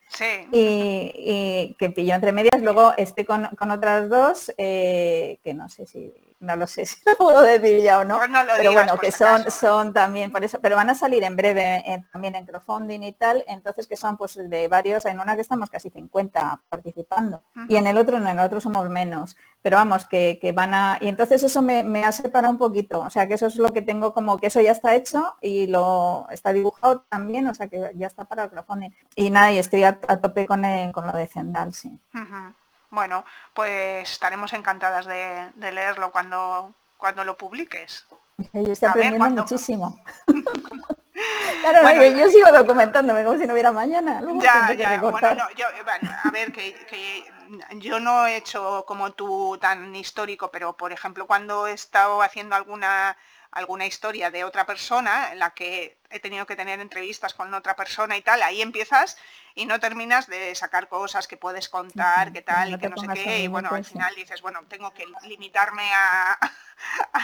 [0.54, 2.62] y, que pilló entre medias.
[2.62, 7.16] Luego estoy con, otras dos eh, que no sé si no lo sé si lo
[7.16, 8.20] puedo decir ya o no,
[8.58, 12.04] pero bueno, que son, son también por eso, pero van a salir en breve eh,
[12.12, 15.70] también en crowdfunding y tal, entonces que son pues de varios, en una que estamos
[15.70, 20.52] casi 50 participando y en el otro, en el otro somos menos, pero vamos, que,
[20.56, 23.48] van a, y entonces eso me, me ha separado un poquito, o sea que eso
[23.48, 27.48] es lo que tengo como que eso ya está hecho y lo está dibujado también,
[27.48, 28.92] o sea que ya está para el crowdfunding.
[29.16, 32.00] Y nada, y estoy a, tope con, con lo de Zendal, sí.
[32.92, 33.24] Bueno,
[33.54, 38.06] pues estaremos encantadas de, leerlo cuando, cuando lo publiques.
[38.54, 40.04] Yo estoy aprendiendo muchísimo.
[41.62, 44.22] claro, yo, sigo documentándome como si no hubiera mañana.
[44.42, 45.68] ya, ya, bueno, no, yo,
[46.24, 47.24] a ver, que,
[47.76, 52.58] yo no he hecho como tú tan histórico, pero por ejemplo, cuando he estado haciendo
[52.58, 53.16] alguna
[53.52, 57.76] alguna historia de otra persona en la que he tenido que tener entrevistas con otra
[57.76, 59.18] persona y tal, ahí empiezas
[59.56, 63.08] y no terminas de sacar cosas que puedes contar, qué tal, y que no sé
[63.14, 66.40] qué, y bueno, al final dices, bueno, tengo que limitarme a,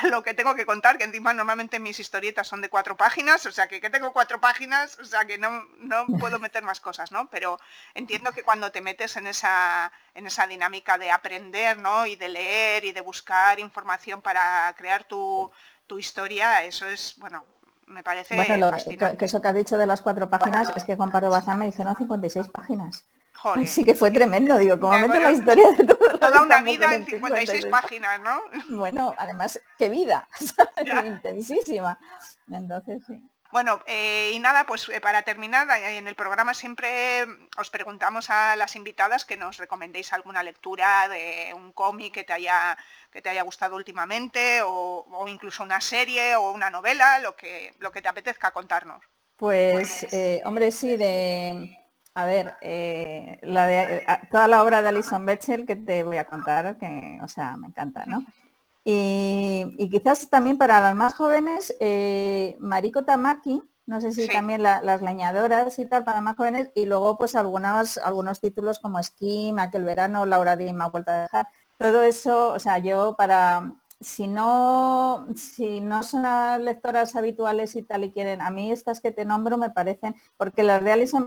[0.10, 3.52] lo que tengo que contar, que encima normalmente mis historietas son de cuatro páginas, o
[3.52, 7.12] sea que, que tengo cuatro páginas, o sea que no, no puedo meter más cosas,
[7.12, 7.30] ¿no?
[7.30, 7.60] Pero
[7.94, 12.06] entiendo que cuando te metes en esa, en esa dinámica de aprender, ¿no?
[12.06, 15.52] Y de leer y de buscar información para crear tu,
[15.88, 17.44] tu historia, eso es, bueno,
[17.88, 18.72] me parece bueno,
[19.18, 21.66] que eso que has dicho de las cuatro páginas es que Juan Pablo Bazán me
[21.66, 23.06] dijeron 56 páginas.
[23.34, 23.68] Joder.
[23.68, 27.06] Sí que fue tremendo, digo, como mete la historia de todo Toda una vida en
[27.06, 28.42] 56 páginas, ¿no?
[28.76, 30.28] Bueno, además, qué vida,
[31.06, 32.00] intensísima.
[32.52, 33.22] Entonces, sí.
[33.52, 37.26] Bueno, eh, y nada, pues eh, para terminar, eh, en el programa siempre
[37.58, 42.34] os preguntamos a las invitadas que nos recomendéis alguna lectura de un cómic que te
[42.34, 42.78] haya,
[43.12, 47.92] que te haya gustado últimamente, o, incluso una serie o una novela, lo que, lo
[47.92, 49.04] que te apetezca contarnos.
[49.38, 50.08] Pues,
[50.46, 51.78] hombre, sí, de,
[52.16, 52.56] a ver,
[53.44, 57.28] la de, toda la obra de Alison Betchel que te voy a contar, que, o
[57.28, 58.26] sea, me encanta, ¿no?
[58.90, 65.02] Y, quizás también para las más jóvenes, eh, Mariko Tamaki, no sé si también las
[65.02, 69.84] leñadoras y tal para más jóvenes, y luego pues algunos, algunos títulos como Skim, aquel
[69.84, 71.48] verano, Laura Dima, vuelta a dejar.
[71.78, 77.84] Todo eso, o sea, yo para, si no, si no son las lectoras habituales y
[77.84, 81.26] tal y quieren, a mí estas que te nombro me parecen, porque las de Alison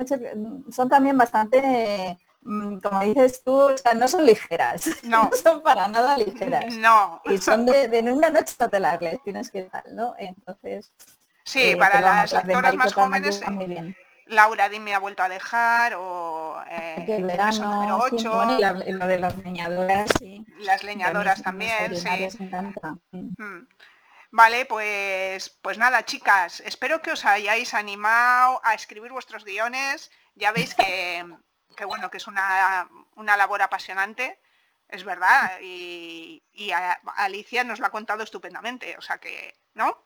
[0.71, 5.31] son también bastante como dices tú, no son ligeras, no.
[5.43, 6.75] son para nada ligeras.
[6.81, 7.21] No.
[7.27, 10.15] Y son de, de una noche no te las tienes que tal, ¿no?
[10.19, 10.93] Entonces.
[11.45, 13.43] Sí, eh, para las lectoras más jóvenes.
[14.27, 18.59] Laura Dime ha vuelto a dejar o eh, el verano, número 8.
[18.87, 20.47] y lo de las leñadoras, sí.
[20.61, 22.09] Las leñadoras también, sí.
[23.11, 23.67] Mm.
[24.33, 30.13] Vale, pues, pues nada, chicas, espero que os hayáis animado a escribir vuestros guiones.
[30.37, 31.27] Ya veis que,
[31.81, 34.39] que bueno, que es una, labor apasionante,
[34.87, 36.43] es verdad, y,
[37.17, 39.97] Alicia nos lo ha contado estupendamente, o sea que, ¿no?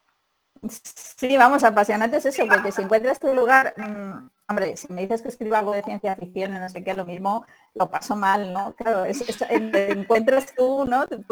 [0.71, 5.21] Sí, vamos, apasionante es eso, porque si encuentras tu lugar, mm, hombre, si me dices
[5.21, 7.45] que escribo algo de ciencia ficción y no sé qué, lo mismo
[7.75, 8.73] lo paso mal, ¿no?
[8.77, 11.09] Claro, es, encuentras tú, ¿no?
[11.09, 11.25] Tu,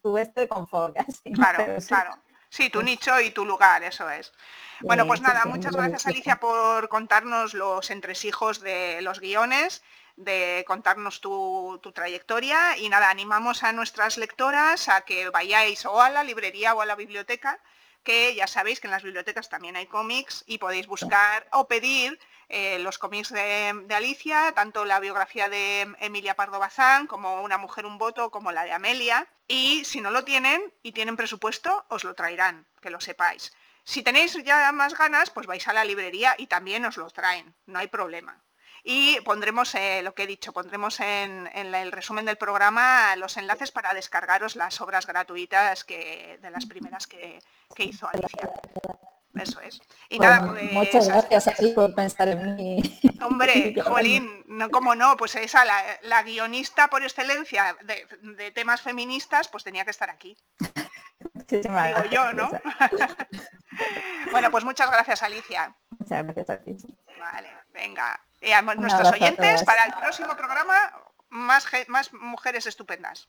[0.00, 0.96] tu, este de confort.
[1.34, 2.14] claro, claro.
[2.14, 2.25] Sí,
[2.72, 4.32] tu nicho y tu lugar, eso es.
[4.80, 9.82] Bueno, pues nada, muchas gracias Alicia por contarnos los entresijos de los guiones,
[10.16, 16.00] de contarnos tu, tu, trayectoria y nada, animamos a nuestras lectoras a que vayáis o
[16.00, 17.58] a la librería o a la biblioteca
[18.06, 22.18] que ya sabéis que en las bibliotecas también hay cómics y podéis buscar o pedir
[22.48, 27.84] eh, los cómics de, Alicia, tanto la biografía de Emilia Pardo Bazán como Una mujer,
[27.84, 29.26] un voto, como la de Amelia.
[29.48, 33.52] Y si no lo tienen y tienen presupuesto, os lo traerán, que lo sepáis.
[33.82, 37.54] Si tenéis ya más ganas, pues vais a la librería y también os lo traen,
[37.66, 38.40] no hay problema.
[38.88, 43.72] Y pondremos, eh, lo que he dicho, pondremos en, el resumen del programa los enlaces
[43.72, 47.40] para descargaros las obras gratuitas que, de las primeras que,
[47.78, 48.48] hizo Alicia.
[49.34, 49.80] Eso es.
[50.08, 52.80] Y nada, pues, muchas gracias a ti por pensar en mí.
[53.22, 59.64] Hombre, Jolín, no, como no, pues esa, la, guionista por excelencia de, temas feministas, pues
[59.64, 60.36] tenía que estar aquí.
[61.48, 62.50] Digo yo, ¿no?
[64.30, 65.74] bueno, pues muchas gracias, Alicia.
[65.98, 66.76] Muchas gracias a ti.
[67.18, 68.25] Vale, venga.
[68.40, 70.92] Y a nuestros oyentes, para el próximo programa,
[71.28, 73.28] más, más mujeres estupendas.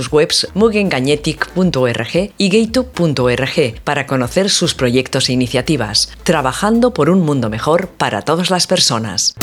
[0.09, 7.89] webs mugengagnetic.org y gaytube.org para conocer sus proyectos e iniciativas, trabajando por un mundo mejor
[7.89, 9.35] para todas las personas.